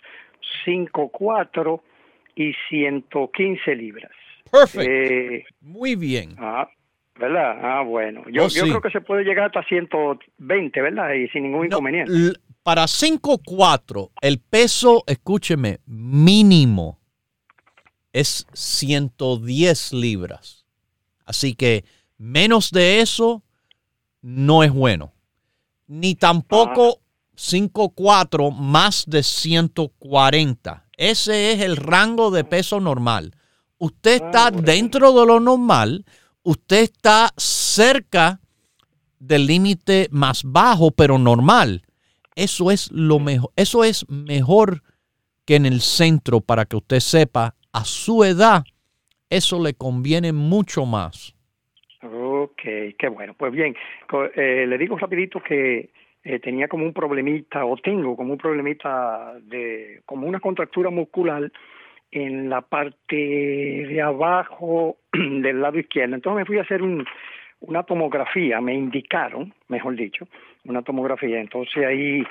5'4 0.65 1.81
y 2.35 2.53
115 2.67 3.73
libras. 3.75 4.11
Perfecto. 4.51 4.91
Eh, 4.91 5.45
Muy 5.61 5.95
bien. 5.95 6.31
ah, 6.39 6.67
¿Verdad? 7.17 7.57
Ah, 7.63 7.81
bueno. 7.83 8.23
Yo, 8.29 8.43
Oh, 8.43 8.47
yo 8.49 8.65
sí. 8.65 8.69
creo 8.69 8.81
que 8.81 8.91
se 8.91 8.99
puede 9.01 9.23
llegar 9.23 9.45
hasta 9.45 9.63
120, 9.63 10.81
¿verdad? 10.81 11.13
Y 11.13 11.29
sin 11.29 11.43
ningún 11.43 11.61
No, 11.61 11.65
inconveniente. 11.77 12.11
Para 12.67 12.83
5'4, 12.83 14.11
el 14.19 14.39
peso, 14.39 15.05
escúcheme, 15.07 15.79
mínimo 15.85 16.99
es 18.11 18.45
110 18.51 19.93
libras. 19.93 20.65
Así 21.23 21.55
que 21.55 21.85
menos 22.17 22.71
de 22.71 22.99
eso 22.99 23.41
no 24.21 24.63
es 24.63 24.73
bueno. 24.73 25.13
Ni 25.87 26.15
tampoco 26.15 26.99
5'4 27.37 28.51
más 28.53 29.05
de 29.07 29.23
140. 29.23 30.89
Ese 30.97 31.53
es 31.53 31.61
el 31.61 31.77
rango 31.77 32.31
de 32.31 32.43
peso 32.43 32.81
normal. 32.81 33.33
Usted 33.77 34.15
está 34.25 34.47
Ah, 34.47 34.51
bueno. 34.51 34.65
dentro 34.65 35.13
de 35.17 35.25
lo 35.25 35.39
normal, 35.39 36.03
usted 36.43 36.81
está 36.81 37.31
cerca 37.37 38.41
del 39.19 39.45
límite 39.45 40.09
más 40.11 40.41
bajo, 40.43 40.91
pero 40.91 41.17
normal. 41.17 41.86
Eso 42.37 42.71
es 42.71 42.89
lo 42.91 43.19
mejor, 43.19 43.49
eso 43.57 43.83
es 43.83 44.09
mejor 44.09 44.81
que 45.45 45.55
en 45.55 45.65
el 45.65 45.81
centro 45.81 46.39
para 46.39 46.65
que 46.65 46.77
usted 46.77 46.99
sepa 46.99 47.55
a 47.73 47.83
su 47.83 48.23
edad 48.23 48.63
eso 49.29 49.61
le 49.61 49.73
conviene 49.73 50.31
mucho 50.31 50.85
más. 50.85 51.35
Ok, 52.01 52.61
qué 52.97 53.09
bueno. 53.09 53.33
Pues 53.37 53.51
bien, 53.51 53.75
eh, 54.35 54.65
le 54.67 54.77
digo 54.77 54.97
rapidito 54.97 55.41
que 55.41 55.89
eh, 56.23 56.39
tenía 56.39 56.67
como 56.67 56.85
un 56.85 56.93
problemita, 56.93 57.65
o 57.65 57.75
tengo 57.77 58.15
como 58.15 58.33
un 58.33 58.37
problemita 58.37 59.33
de, 59.41 60.01
como 60.05 60.27
una 60.27 60.39
contractura 60.39 60.89
muscular 60.89 61.51
en 62.11 62.49
la 62.49 62.61
parte 62.61 63.15
de 63.15 64.01
abajo 64.01 64.97
del 65.11 65.61
lado 65.61 65.79
izquierdo. 65.79 66.15
Entonces 66.15 66.37
me 66.37 66.45
fui 66.45 66.57
a 66.57 66.61
hacer 66.61 66.81
un, 66.81 67.05
una 67.59 67.83
tomografía, 67.83 68.61
me 68.61 68.75
indicaron, 68.75 69.53
mejor 69.67 69.95
dicho, 69.95 70.27
una 70.67 70.81
tomografía. 70.81 71.39
Entonces 71.39 71.85
ahí 71.85 72.23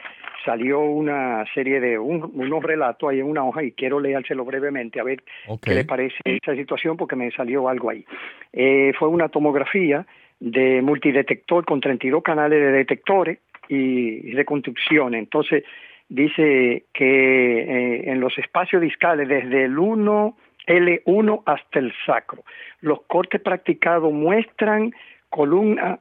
salió 0.44 0.80
una 0.80 1.44
serie 1.54 1.80
de 1.80 1.98
unos 1.98 2.62
relatos 2.62 3.10
ahí 3.10 3.20
en 3.20 3.26
una 3.26 3.44
hoja 3.44 3.62
y 3.64 3.72
quiero 3.72 3.98
leérselo 3.98 4.44
brevemente 4.44 5.00
a 5.00 5.04
ver 5.04 5.22
qué 5.60 5.74
le 5.74 5.84
parece 5.84 6.16
esa 6.24 6.54
situación 6.54 6.96
porque 6.96 7.16
me 7.16 7.30
salió 7.32 7.68
algo 7.68 7.90
ahí. 7.90 8.04
Eh, 8.52 8.92
fue 8.98 9.08
una 9.08 9.28
tomografía 9.28 10.06
de 10.38 10.82
multidetector 10.82 11.64
con 11.64 11.80
32 11.80 12.22
canales 12.22 12.60
de 12.60 12.72
detectores 12.72 13.38
y 13.68 14.32
reconstrucción. 14.32 15.14
Entonces 15.14 15.64
dice 16.08 16.84
que 16.92 17.60
eh, 17.60 18.10
en 18.10 18.20
los 18.20 18.36
espacios 18.38 18.82
discales 18.82 19.28
desde 19.28 19.64
el 19.64 19.78
1 19.78 20.36
L1 20.66 21.42
hasta 21.46 21.78
el 21.78 21.92
sacro, 22.04 22.42
los 22.80 23.02
cortes 23.02 23.40
practicados 23.40 24.12
muestran 24.12 24.92
columna 25.30 25.98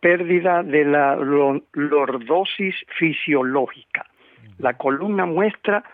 pérdida 0.00 0.62
de 0.62 0.84
la 0.84 1.16
lordosis 1.16 2.74
fisiológica. 2.98 4.06
La 4.58 4.74
columna 4.74 5.26
muestra 5.26 5.84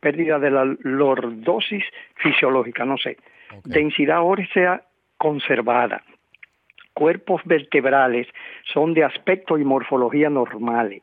pérdida 0.00 0.38
de 0.38 0.50
la 0.50 0.64
lordosis 0.64 1.84
fisiológica, 2.16 2.84
no 2.84 2.96
sé. 2.96 3.16
Densidad 3.64 4.22
ósea 4.22 4.82
conservada. 5.16 6.02
Cuerpos 6.94 7.42
vertebrales 7.44 8.26
son 8.72 8.94
de 8.94 9.04
aspecto 9.04 9.58
y 9.58 9.64
morfología 9.64 10.30
normales. 10.30 11.02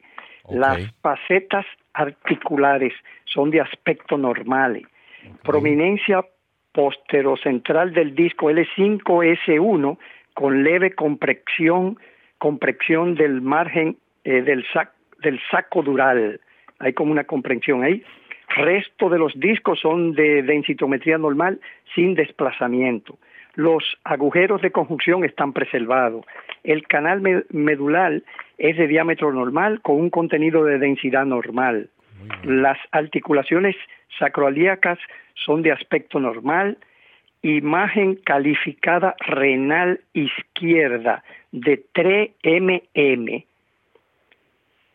Las 0.49 0.91
facetas 1.01 1.65
articulares 1.93 2.93
son 3.25 3.51
de 3.51 3.61
aspecto 3.61 4.17
normales. 4.17 4.83
Prominencia 5.43 6.23
posterocentral 6.71 7.93
del 7.93 8.15
disco 8.15 8.49
L5S1 8.51 9.97
con 10.37 10.63
leve 10.63 10.91
compresión, 10.91 11.97
compresión 12.37 13.15
del 13.15 13.41
margen 13.41 13.97
eh, 14.23 14.43
del, 14.43 14.63
del 15.23 15.39
saco 15.49 15.81
dural. 15.81 16.39
Hay 16.77 16.93
como 16.93 17.11
una 17.11 17.23
comprensión 17.23 17.83
ahí. 17.83 18.03
Resto 18.55 19.09
de 19.09 19.17
los 19.17 19.33
discos 19.39 19.79
son 19.79 20.13
de 20.13 20.43
densitometría 20.43 21.17
normal 21.17 21.59
sin 21.95 22.13
desplazamiento. 22.13 23.17
Los 23.55 23.97
agujeros 24.03 24.61
de 24.61 24.69
conjunción 24.69 25.25
están 25.25 25.53
preservados. 25.53 26.23
El 26.63 26.85
canal 26.85 27.19
medular 27.49 28.21
es 28.59 28.77
de 28.77 28.85
diámetro 28.85 29.33
normal 29.33 29.81
con 29.81 29.95
un 29.95 30.11
contenido 30.11 30.63
de 30.65 30.77
densidad 30.77 31.25
normal. 31.25 31.89
Las 32.43 32.77
articulaciones 32.91 33.75
sacroiliacas 34.19 34.99
son 35.33 35.63
de 35.63 35.71
aspecto 35.71 36.19
normal 36.19 36.77
imagen 37.41 38.15
calificada 38.15 39.15
renal 39.19 39.99
izquierda 40.13 41.23
de 41.51 41.83
3 41.93 42.31
mm, 42.43 43.29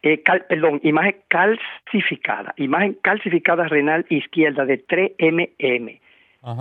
eh, 0.04 0.22
perdón, 0.48 0.80
imagen 0.82 1.16
calcificada, 1.28 2.54
imagen 2.56 2.96
calcificada 3.02 3.68
renal 3.68 4.04
izquierda 4.08 4.64
de 4.64 4.78
3 4.78 5.12
mm 5.18 5.88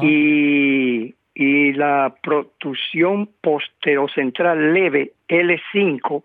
y, 0.02 1.16
y 1.34 1.74
la 1.74 2.14
protrusión 2.22 3.30
posterocentral 3.42 4.74
leve 4.74 5.14
L5 5.28 6.24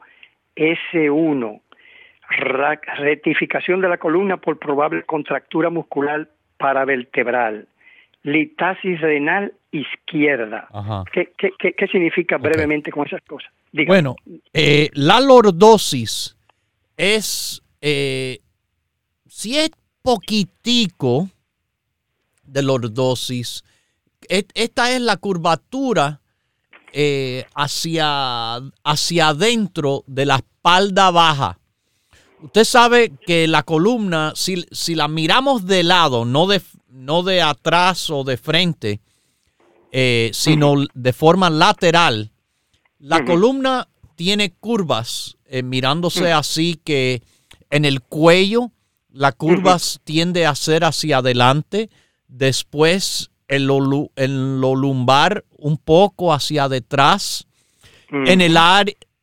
S1, 0.56 1.60
rectificación 2.98 3.80
de 3.80 3.88
la 3.88 3.96
columna 3.96 4.36
por 4.36 4.58
probable 4.58 5.04
contractura 5.04 5.70
muscular 5.70 6.28
paravertebral 6.58 7.66
litasis 8.26 9.00
renal 9.00 9.54
izquierda. 9.70 10.68
¿Qué, 11.12 11.32
qué, 11.38 11.86
significa 11.86 12.38
brevemente 12.38 12.90
con 12.90 13.06
esas 13.06 13.22
cosas? 13.22 13.50
Bueno, 13.86 14.16
eh, 14.52 14.90
la 14.94 15.20
lordosis 15.20 16.36
es, 16.96 17.62
eh, 17.80 18.40
si 19.28 19.56
es 19.56 19.70
poquitico 20.02 21.28
de 22.42 22.62
lordosis, 22.62 23.62
esta 24.28 24.90
es 24.90 25.00
la 25.00 25.18
curvatura 25.18 26.20
eh, 26.92 27.44
hacia, 27.54 28.56
hacia 28.82 29.28
adentro 29.28 30.02
de 30.08 30.26
la 30.26 30.36
espalda 30.36 31.12
baja. 31.12 31.58
Usted 32.42 32.64
sabe 32.64 33.12
que 33.26 33.48
la 33.48 33.62
columna, 33.62 34.32
si, 34.34 34.66
si 34.70 34.94
la 34.94 35.08
miramos 35.08 35.66
de 35.66 35.82
lado, 35.82 36.24
no 36.24 36.46
de, 36.46 36.60
no 36.90 37.22
de 37.22 37.40
atrás 37.42 38.10
o 38.10 38.24
de 38.24 38.36
frente, 38.36 39.00
eh, 39.90 40.30
sino 40.32 40.74
de 40.92 41.12
forma 41.12 41.48
lateral, 41.48 42.32
la 42.98 43.24
columna 43.24 43.88
tiene 44.16 44.52
curvas, 44.52 45.36
eh, 45.46 45.62
mirándose 45.62 46.32
así 46.32 46.80
que 46.82 47.22
en 47.70 47.84
el 47.84 48.02
cuello 48.02 48.72
la 49.10 49.32
curva 49.32 49.78
tiende 50.04 50.46
a 50.46 50.54
ser 50.54 50.84
hacia 50.84 51.18
adelante, 51.18 51.88
después 52.28 53.30
en 53.48 53.66
lo, 53.66 53.80
lo 53.80 54.74
lumbar 54.74 55.44
un 55.56 55.78
poco 55.78 56.32
hacia 56.32 56.68
detrás, 56.68 57.46
en 58.10 58.40
el 58.40 58.56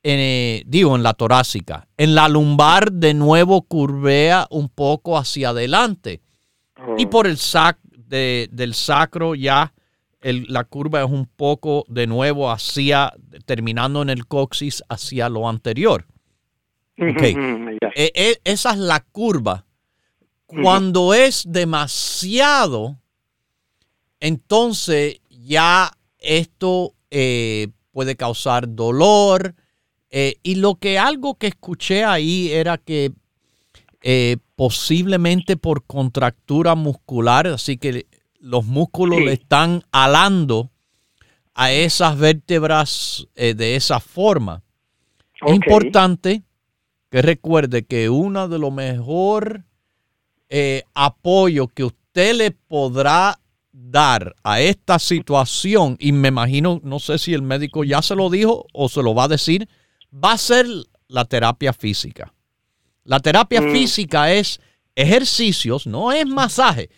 eh, 0.03 0.63
digo, 0.65 0.95
en 0.95 1.03
la 1.03 1.13
torácica, 1.13 1.87
en 1.97 2.13
la 2.13 2.27
lumbar 2.27 2.91
de 2.91 3.13
nuevo 3.13 3.61
curvea 3.61 4.47
un 4.49 4.69
poco 4.69 5.17
hacia 5.17 5.49
adelante. 5.49 6.21
Y 6.97 7.05
por 7.05 7.27
el 7.27 7.37
sac 7.37 7.77
del 7.83 8.73
sacro 8.73 9.33
ya 9.33 9.73
la 10.23 10.63
curva 10.63 11.03
es 11.03 11.09
un 11.09 11.25
poco 11.25 11.85
de 11.87 12.07
nuevo 12.07 12.49
hacia, 12.49 13.13
terminando 13.45 14.01
en 14.01 14.09
el 14.09 14.25
coxis 14.27 14.83
hacia 14.89 15.29
lo 15.29 15.49
anterior. 15.49 16.05
Okay. 16.97 17.35
E, 17.95 18.11
e, 18.13 18.41
esa 18.43 18.71
es 18.71 18.77
la 18.77 18.99
curva. 18.99 19.65
Cuando 20.45 21.13
es 21.13 21.45
demasiado, 21.47 22.97
entonces 24.19 25.19
ya 25.29 25.91
esto 26.19 26.93
eh, 27.09 27.69
puede 27.91 28.15
causar 28.15 28.73
dolor. 28.73 29.55
Eh, 30.15 30.35
y 30.43 30.55
lo 30.55 30.75
que 30.75 30.99
algo 30.99 31.33
que 31.39 31.47
escuché 31.47 32.03
ahí 32.03 32.51
era 32.51 32.77
que 32.77 33.11
eh, 34.03 34.37
posiblemente 34.55 35.57
por 35.57 35.85
contractura 35.85 36.75
muscular, 36.75 37.47
así 37.47 37.77
que 37.77 38.05
los 38.39 38.63
músculos 38.63 39.21
le 39.21 39.33
están 39.33 39.81
alando 39.91 40.69
a 41.55 41.71
esas 41.71 42.15
vértebras 42.19 43.27
eh, 43.35 43.55
de 43.55 43.75
esa 43.75 43.99
forma. 43.99 44.61
Es 45.45 45.55
importante 45.55 46.43
que 47.09 47.23
recuerde 47.23 47.83
que 47.83 48.09
uno 48.09 48.47
de 48.47 48.59
los 48.59 48.71
mejores 48.71 49.63
eh, 50.49 50.83
apoyos 50.93 51.69
que 51.73 51.85
usted 51.85 52.35
le 52.35 52.51
podrá 52.51 53.39
dar 53.71 54.35
a 54.43 54.61
esta 54.61 54.99
situación, 54.99 55.97
y 55.99 56.11
me 56.11 56.27
imagino, 56.27 56.79
no 56.83 56.99
sé 56.99 57.17
si 57.17 57.33
el 57.33 57.41
médico 57.41 57.83
ya 57.83 58.03
se 58.03 58.15
lo 58.15 58.29
dijo 58.29 58.67
o 58.73 58.89
se 58.89 59.01
lo 59.01 59.15
va 59.15 59.23
a 59.23 59.29
decir, 59.29 59.67
va 60.13 60.33
a 60.33 60.37
ser 60.37 60.67
la 61.07 61.25
terapia 61.25 61.73
física. 61.73 62.33
La 63.03 63.19
terapia 63.19 63.61
mm. 63.61 63.71
física 63.71 64.31
es 64.31 64.59
ejercicios, 64.95 65.87
no 65.87 66.11
es 66.11 66.25
masaje, 66.25 66.89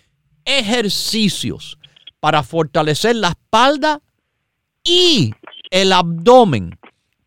ejercicios 0.44 1.78
para 2.20 2.44
fortalecer 2.44 3.16
la 3.16 3.30
espalda 3.30 4.02
y 4.84 5.34
el 5.72 5.92
abdomen, 5.92 6.78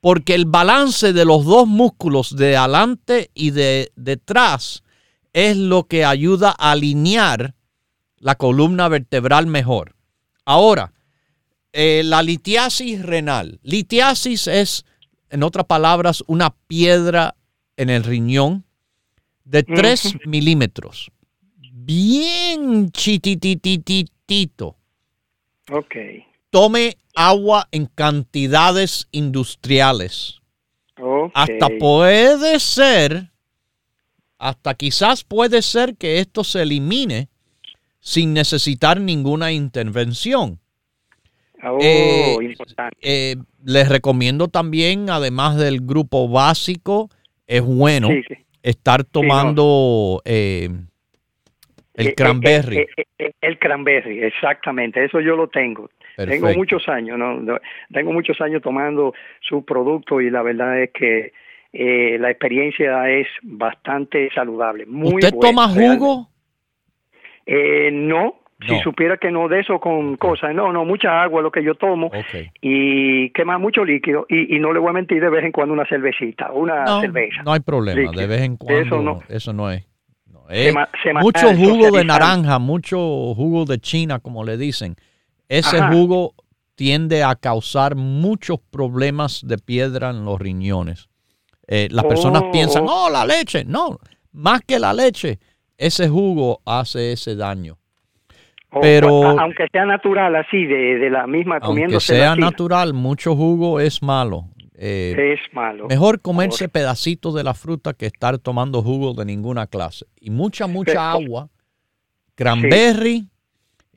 porque 0.00 0.34
el 0.34 0.44
balance 0.44 1.12
de 1.12 1.24
los 1.24 1.44
dos 1.44 1.66
músculos 1.66 2.36
de 2.36 2.56
adelante 2.56 3.30
y 3.34 3.50
de 3.50 3.92
detrás 3.96 4.82
es 5.32 5.56
lo 5.56 5.84
que 5.84 6.04
ayuda 6.04 6.54
a 6.56 6.72
alinear 6.72 7.54
la 8.16 8.36
columna 8.36 8.88
vertebral 8.88 9.46
mejor. 9.46 9.94
Ahora, 10.44 10.92
eh, 11.72 12.02
la 12.04 12.22
litiasis 12.22 13.02
renal. 13.02 13.60
Litiasis 13.62 14.46
es, 14.46 14.84
en 15.30 15.42
otras 15.42 15.66
palabras, 15.66 16.24
una 16.26 16.54
piedra 16.66 17.34
en 17.76 17.90
el 17.90 18.04
riñón 18.04 18.64
de 19.44 19.62
3 19.62 20.26
milímetros. 20.26 21.10
Bien 21.72 22.90
chititititito. 22.90 24.76
Ok. 25.70 25.94
Tome 26.50 26.96
agua 27.14 27.68
en 27.72 27.86
cantidades 27.86 29.08
industriales. 29.10 30.40
Hasta 31.34 31.68
puede 31.78 32.58
ser, 32.58 33.30
hasta 34.38 34.74
quizás 34.74 35.22
puede 35.24 35.62
ser 35.62 35.96
que 35.96 36.18
esto 36.18 36.42
se 36.42 36.62
elimine 36.62 37.28
sin 38.00 38.32
necesitar 38.32 39.00
ninguna 39.00 39.52
intervención. 39.52 40.60
Oh, 41.62 41.78
eh, 41.80 42.36
importante. 42.40 42.96
Eh, 43.02 43.36
les 43.64 43.88
recomiendo 43.88 44.48
también, 44.48 45.10
además 45.10 45.56
del 45.56 45.80
grupo 45.80 46.28
básico, 46.28 47.08
es 47.46 47.62
bueno 47.62 48.08
estar 48.62 49.04
tomando 49.04 50.22
eh, 50.24 50.68
el 51.94 52.06
Eh, 52.06 52.10
eh, 52.10 52.14
cranberry. 52.14 52.86
el 53.40 53.58
cranberry, 53.58 54.22
exactamente, 54.22 55.04
eso 55.04 55.20
yo 55.20 55.36
lo 55.36 55.48
tengo. 55.48 55.90
Tengo 56.16 56.52
muchos 56.54 56.88
años, 56.88 57.18
¿no? 57.18 57.34
No, 57.40 57.58
Tengo 57.92 58.12
muchos 58.12 58.40
años 58.40 58.60
tomando 58.62 59.14
su 59.40 59.64
producto 59.64 60.20
y 60.20 60.30
la 60.30 60.42
verdad 60.42 60.82
es 60.82 60.90
que 60.92 61.32
la 62.18 62.30
experiencia 62.30 63.08
es 63.10 63.26
bastante 63.42 64.28
saludable. 64.34 64.84
Muy 64.86 65.14
¿Usted 65.14 65.32
buena, 65.32 65.48
toma 65.48 65.68
jugo? 65.68 66.28
Eh, 67.46 67.90
no, 68.60 68.66
si 68.66 68.72
No. 68.74 68.80
supiera 68.82 69.16
que 69.16 69.30
no 69.30 69.48
de 69.48 69.60
eso 69.60 69.78
con 69.80 70.16
cosas, 70.16 70.54
no, 70.54 70.72
no, 70.72 70.84
mucha 70.84 71.22
agua 71.22 71.42
lo 71.42 71.50
que 71.50 71.62
yo 71.62 71.74
tomo 71.76 72.10
y 72.60 73.30
quema 73.30 73.58
mucho 73.58 73.84
líquido 73.84 74.26
y, 74.28 74.56
y 74.56 74.58
no 74.58 74.72
le 74.72 74.80
voy 74.80 74.90
a 74.90 74.92
mentir 74.92 75.20
de 75.20 75.30
vez 75.30 75.44
en 75.44 75.52
cuando 75.52 75.74
una 75.74 75.86
cervecita, 75.86 76.50
una 76.52 76.84
No, 76.84 77.00
cerveza. 77.00 77.42
no 77.44 77.52
hay 77.52 77.60
problema. 77.60 78.00
líquido. 78.00 78.20
De 78.20 78.26
vez 78.26 78.40
en 78.42 78.56
cuando. 78.56 78.80
Eso 78.80 79.22
Eso 79.28 79.52
no. 79.52 79.64
no, 79.64 79.70
es. 79.70 79.88
no 80.26 80.48
es. 80.50 80.74
Sema- 81.02 81.20
mucho 81.20 81.54
jugo 81.54 81.90
de 81.96 82.04
naranja, 82.04 82.58
mucho 82.58 82.98
jugo 83.34 83.64
de 83.64 83.78
China, 83.78 84.18
como 84.18 84.44
le 84.44 84.56
dicen. 84.56 84.96
Ese 85.48 85.78
Ajá. 85.78 85.92
jugo 85.92 86.34
tiende 86.74 87.22
a 87.24 87.34
causar 87.36 87.96
muchos 87.96 88.58
problemas 88.70 89.40
de 89.46 89.56
piedra 89.58 90.10
en 90.10 90.24
los 90.24 90.38
riñones. 90.40 91.08
Eh, 91.66 91.88
las 91.90 92.04
personas 92.04 92.42
Oh, 92.46 92.50
piensan, 92.50 92.84
oh. 92.86 93.06
oh, 93.06 93.10
la 93.10 93.24
leche. 93.24 93.64
No, 93.64 93.98
más 94.32 94.60
que 94.62 94.78
la 94.78 94.92
leche, 94.92 95.38
ese 95.76 96.08
jugo 96.08 96.60
hace 96.66 97.12
ese 97.12 97.34
daño. 97.34 97.77
Pero- 98.82 99.24
a- 99.38 99.42
aunque 99.42 99.66
sea 99.72 99.86
natural 99.86 100.36
así 100.36 100.64
de, 100.66 100.98
de 100.98 101.10
la 101.10 101.26
misma 101.26 101.58
Aunque 101.62 102.00
sea 102.00 102.36
natural, 102.36 102.92
mucho 102.94 103.34
jugo 103.34 103.80
es 103.80 104.02
malo. 104.02 104.44
Eh, 104.80 105.34
es 105.34 105.54
malo. 105.54 105.86
Mejor 105.88 106.20
comerse 106.20 106.68
pedacitos 106.68 107.34
de 107.34 107.42
la 107.42 107.54
fruta 107.54 107.94
que 107.94 108.06
estar 108.06 108.38
tomando 108.38 108.82
jugo 108.82 109.12
de 109.14 109.24
ninguna 109.24 109.66
clase. 109.66 110.06
Y 110.20 110.30
mucha, 110.30 110.66
mucha 110.68 110.92
Pero- 110.92 111.00
agua, 111.00 111.48
cranberry 112.34 113.28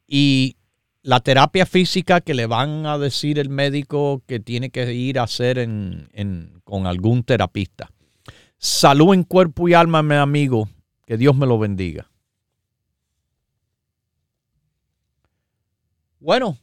y 0.07 0.55
la 1.03 1.19
terapia 1.19 1.65
física 1.65 2.21
que 2.21 2.33
le 2.33 2.45
van 2.47 2.85
a 2.85 2.97
decir 2.97 3.39
el 3.39 3.49
médico 3.49 4.21
que 4.27 4.39
tiene 4.39 4.69
que 4.69 4.93
ir 4.93 5.19
a 5.19 5.23
hacer 5.23 5.57
en, 5.57 6.09
en- 6.13 6.61
con 6.63 6.85
algún 6.87 7.23
terapista. 7.23 7.89
Salud 8.57 9.13
en 9.13 9.23
cuerpo 9.23 9.67
y 9.67 9.73
alma, 9.73 10.01
mi 10.03 10.15
amigo. 10.15 10.67
Que 11.05 11.17
Dios 11.17 11.35
me 11.35 11.45
lo 11.45 11.59
bendiga. 11.59 12.07
Bueno, 16.21 16.59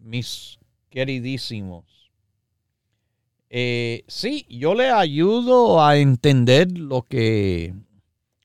mis 0.00 0.58
queridísimos. 0.88 1.84
Eh, 3.50 4.04
sí, 4.08 4.46
yo 4.48 4.74
le 4.74 4.88
ayudo 4.88 5.84
a 5.84 5.98
entender 5.98 6.78
lo 6.78 7.02
que 7.02 7.74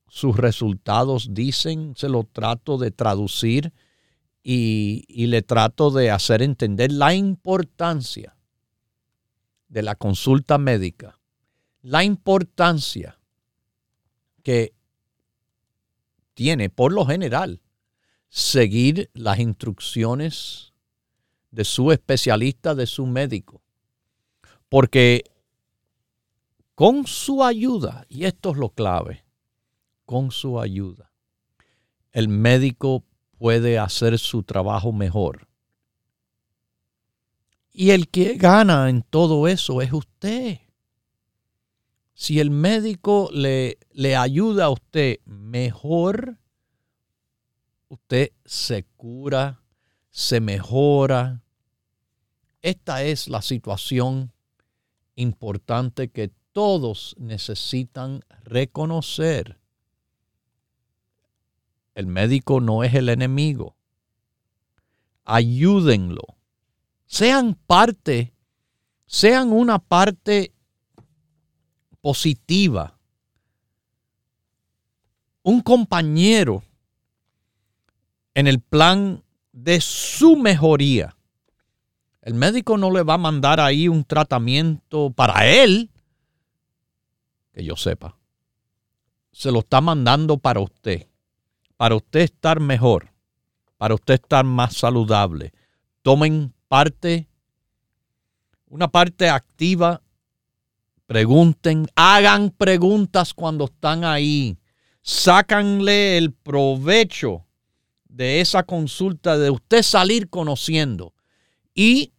sus 0.09 0.35
resultados 0.35 1.29
dicen, 1.33 1.93
se 1.95 2.09
lo 2.09 2.25
trato 2.25 2.77
de 2.77 2.91
traducir 2.91 3.71
y, 4.43 5.05
y 5.07 5.27
le 5.27 5.41
trato 5.41 5.89
de 5.89 6.11
hacer 6.11 6.41
entender 6.41 6.91
la 6.91 7.13
importancia 7.13 8.35
de 9.69 9.83
la 9.83 9.95
consulta 9.95 10.57
médica, 10.57 11.17
la 11.81 12.03
importancia 12.03 13.17
que 14.43 14.73
tiene 16.33 16.69
por 16.69 16.91
lo 16.91 17.05
general 17.05 17.61
seguir 18.29 19.09
las 19.13 19.39
instrucciones 19.39 20.73
de 21.51 21.63
su 21.63 21.91
especialista, 21.91 22.75
de 22.75 22.85
su 22.85 23.05
médico. 23.05 23.61
Porque 24.69 25.23
con 26.75 27.07
su 27.07 27.43
ayuda, 27.43 28.05
y 28.09 28.25
esto 28.25 28.51
es 28.51 28.57
lo 28.57 28.69
clave, 28.69 29.25
con 30.05 30.31
su 30.31 30.59
ayuda, 30.59 31.11
el 32.11 32.27
médico 32.27 33.03
puede 33.37 33.79
hacer 33.79 34.19
su 34.19 34.43
trabajo 34.43 34.91
mejor. 34.91 35.47
Y 37.71 37.91
el 37.91 38.09
que 38.09 38.35
gana 38.35 38.89
en 38.89 39.03
todo 39.03 39.47
eso 39.47 39.81
es 39.81 39.93
usted. 39.93 40.59
Si 42.13 42.39
el 42.39 42.49
médico 42.49 43.29
le, 43.31 43.77
le 43.91 44.15
ayuda 44.15 44.65
a 44.65 44.69
usted 44.69 45.19
mejor, 45.25 46.39
usted 47.89 48.31
se 48.45 48.83
cura, 48.95 49.61
se 50.09 50.39
mejora. 50.39 51.43
Esta 52.61 53.03
es 53.03 53.27
la 53.27 53.41
situación 53.41 54.31
importante 55.15 56.09
que 56.09 56.31
todos 56.51 57.15
necesitan 57.17 58.21
reconocer. 58.43 59.59
El 61.95 62.07
médico 62.07 62.61
no 62.61 62.83
es 62.83 62.93
el 62.93 63.09
enemigo. 63.09 63.75
Ayúdenlo. 65.23 66.37
Sean 67.05 67.55
parte, 67.55 68.33
sean 69.05 69.51
una 69.51 69.79
parte 69.79 70.53
positiva. 72.01 72.99
Un 75.41 75.61
compañero 75.61 76.63
en 78.37 78.45
el 78.45 78.59
plan 78.59 79.23
de 79.51 79.81
su 79.81 80.35
mejoría. 80.35 81.17
El 82.21 82.35
médico 82.35 82.77
no 82.77 82.91
le 82.91 83.01
va 83.01 83.15
a 83.15 83.17
mandar 83.17 83.59
ahí 83.59 83.87
un 83.87 84.03
tratamiento 84.03 85.09
para 85.09 85.47
él, 85.47 85.89
que 87.51 87.63
yo 87.63 87.75
sepa. 87.75 88.15
Se 89.31 89.51
lo 89.51 89.61
está 89.61 89.81
mandando 89.81 90.37
para 90.37 90.59
usted, 90.59 91.07
para 91.77 91.95
usted 91.95 92.19
estar 92.19 92.59
mejor, 92.59 93.11
para 93.75 93.95
usted 93.95 94.13
estar 94.13 94.45
más 94.45 94.75
saludable. 94.75 95.51
Tomen 96.03 96.53
parte, 96.67 97.27
una 98.67 98.87
parte 98.87 99.29
activa, 99.29 100.03
pregunten, 101.07 101.87
hagan 101.95 102.51
preguntas 102.51 103.33
cuando 103.33 103.65
están 103.65 104.03
ahí, 104.03 104.59
sácanle 105.01 106.19
el 106.19 106.33
provecho 106.33 107.46
de 108.17 108.41
esa 108.41 108.63
consulta, 108.63 109.37
de 109.37 109.51
usted 109.51 109.83
salir 109.83 110.27
conociendo. 110.27 111.13
Y 111.75 112.13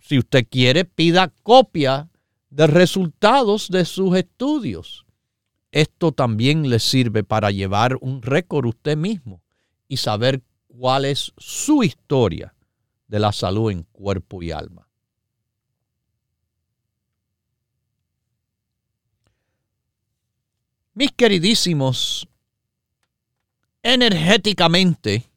si 0.00 0.18
usted 0.18 0.46
quiere, 0.50 0.86
pida 0.86 1.28
copia 1.42 2.08
de 2.48 2.66
resultados 2.66 3.68
de 3.68 3.84
sus 3.84 4.16
estudios. 4.16 5.04
Esto 5.72 6.12
también 6.12 6.70
le 6.70 6.78
sirve 6.78 7.22
para 7.22 7.50
llevar 7.50 7.98
un 8.00 8.22
récord 8.22 8.64
usted 8.64 8.96
mismo 8.96 9.42
y 9.88 9.98
saber 9.98 10.42
cuál 10.68 11.04
es 11.04 11.32
su 11.36 11.82
historia 11.82 12.54
de 13.06 13.18
la 13.18 13.32
salud 13.32 13.70
en 13.72 13.82
cuerpo 13.82 14.42
y 14.42 14.52
alma. 14.52 14.88
Mis 20.94 21.12
queridísimos, 21.12 22.26
energéticamente, 23.84 25.30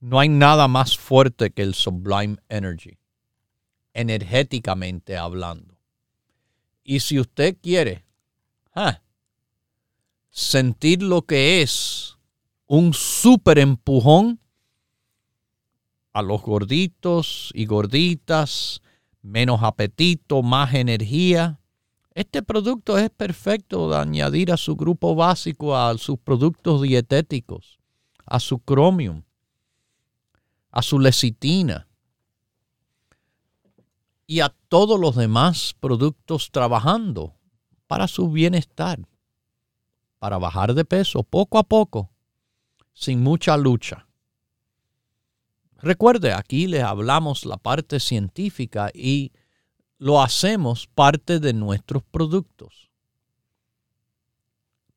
no 0.00 0.18
hay 0.18 0.28
nada 0.28 0.66
más 0.68 0.96
fuerte 0.96 1.50
que 1.50 1.62
el 1.62 1.74
Sublime 1.74 2.38
Energy, 2.48 2.98
energéticamente 3.92 5.16
hablando. 5.16 5.76
Y 6.82 7.00
si 7.00 7.20
usted 7.20 7.58
quiere 7.62 8.06
ah, 8.74 9.02
sentir 10.30 11.02
lo 11.02 11.22
que 11.22 11.60
es 11.60 12.16
un 12.66 12.94
súper 12.94 13.58
empujón 13.58 14.40
a 16.14 16.22
los 16.22 16.40
gorditos 16.40 17.50
y 17.54 17.66
gorditas, 17.66 18.80
menos 19.20 19.62
apetito, 19.62 20.42
más 20.42 20.72
energía, 20.72 21.57
este 22.18 22.42
producto 22.42 22.98
es 22.98 23.10
perfecto 23.10 23.88
de 23.88 23.96
añadir 23.96 24.50
a 24.50 24.56
su 24.56 24.74
grupo 24.74 25.14
básico, 25.14 25.76
a 25.76 25.96
sus 25.98 26.18
productos 26.18 26.82
dietéticos, 26.82 27.78
a 28.26 28.40
su 28.40 28.58
chromium, 28.66 29.22
a 30.72 30.82
su 30.82 30.98
lecitina 30.98 31.86
y 34.26 34.40
a 34.40 34.52
todos 34.66 34.98
los 34.98 35.14
demás 35.14 35.76
productos 35.78 36.50
trabajando 36.50 37.36
para 37.86 38.08
su 38.08 38.32
bienestar, 38.32 38.98
para 40.18 40.38
bajar 40.38 40.74
de 40.74 40.84
peso 40.84 41.22
poco 41.22 41.56
a 41.56 41.62
poco, 41.62 42.10
sin 42.94 43.22
mucha 43.22 43.56
lucha. 43.56 44.08
Recuerde, 45.76 46.32
aquí 46.32 46.66
les 46.66 46.82
hablamos 46.82 47.46
la 47.46 47.58
parte 47.58 48.00
científica 48.00 48.90
y 48.92 49.30
lo 49.98 50.22
hacemos 50.22 50.86
parte 50.86 51.40
de 51.40 51.52
nuestros 51.52 52.02
productos. 52.04 52.88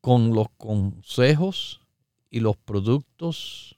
Con 0.00 0.34
los 0.34 0.48
consejos 0.56 1.80
y 2.30 2.40
los 2.40 2.56
productos 2.56 3.76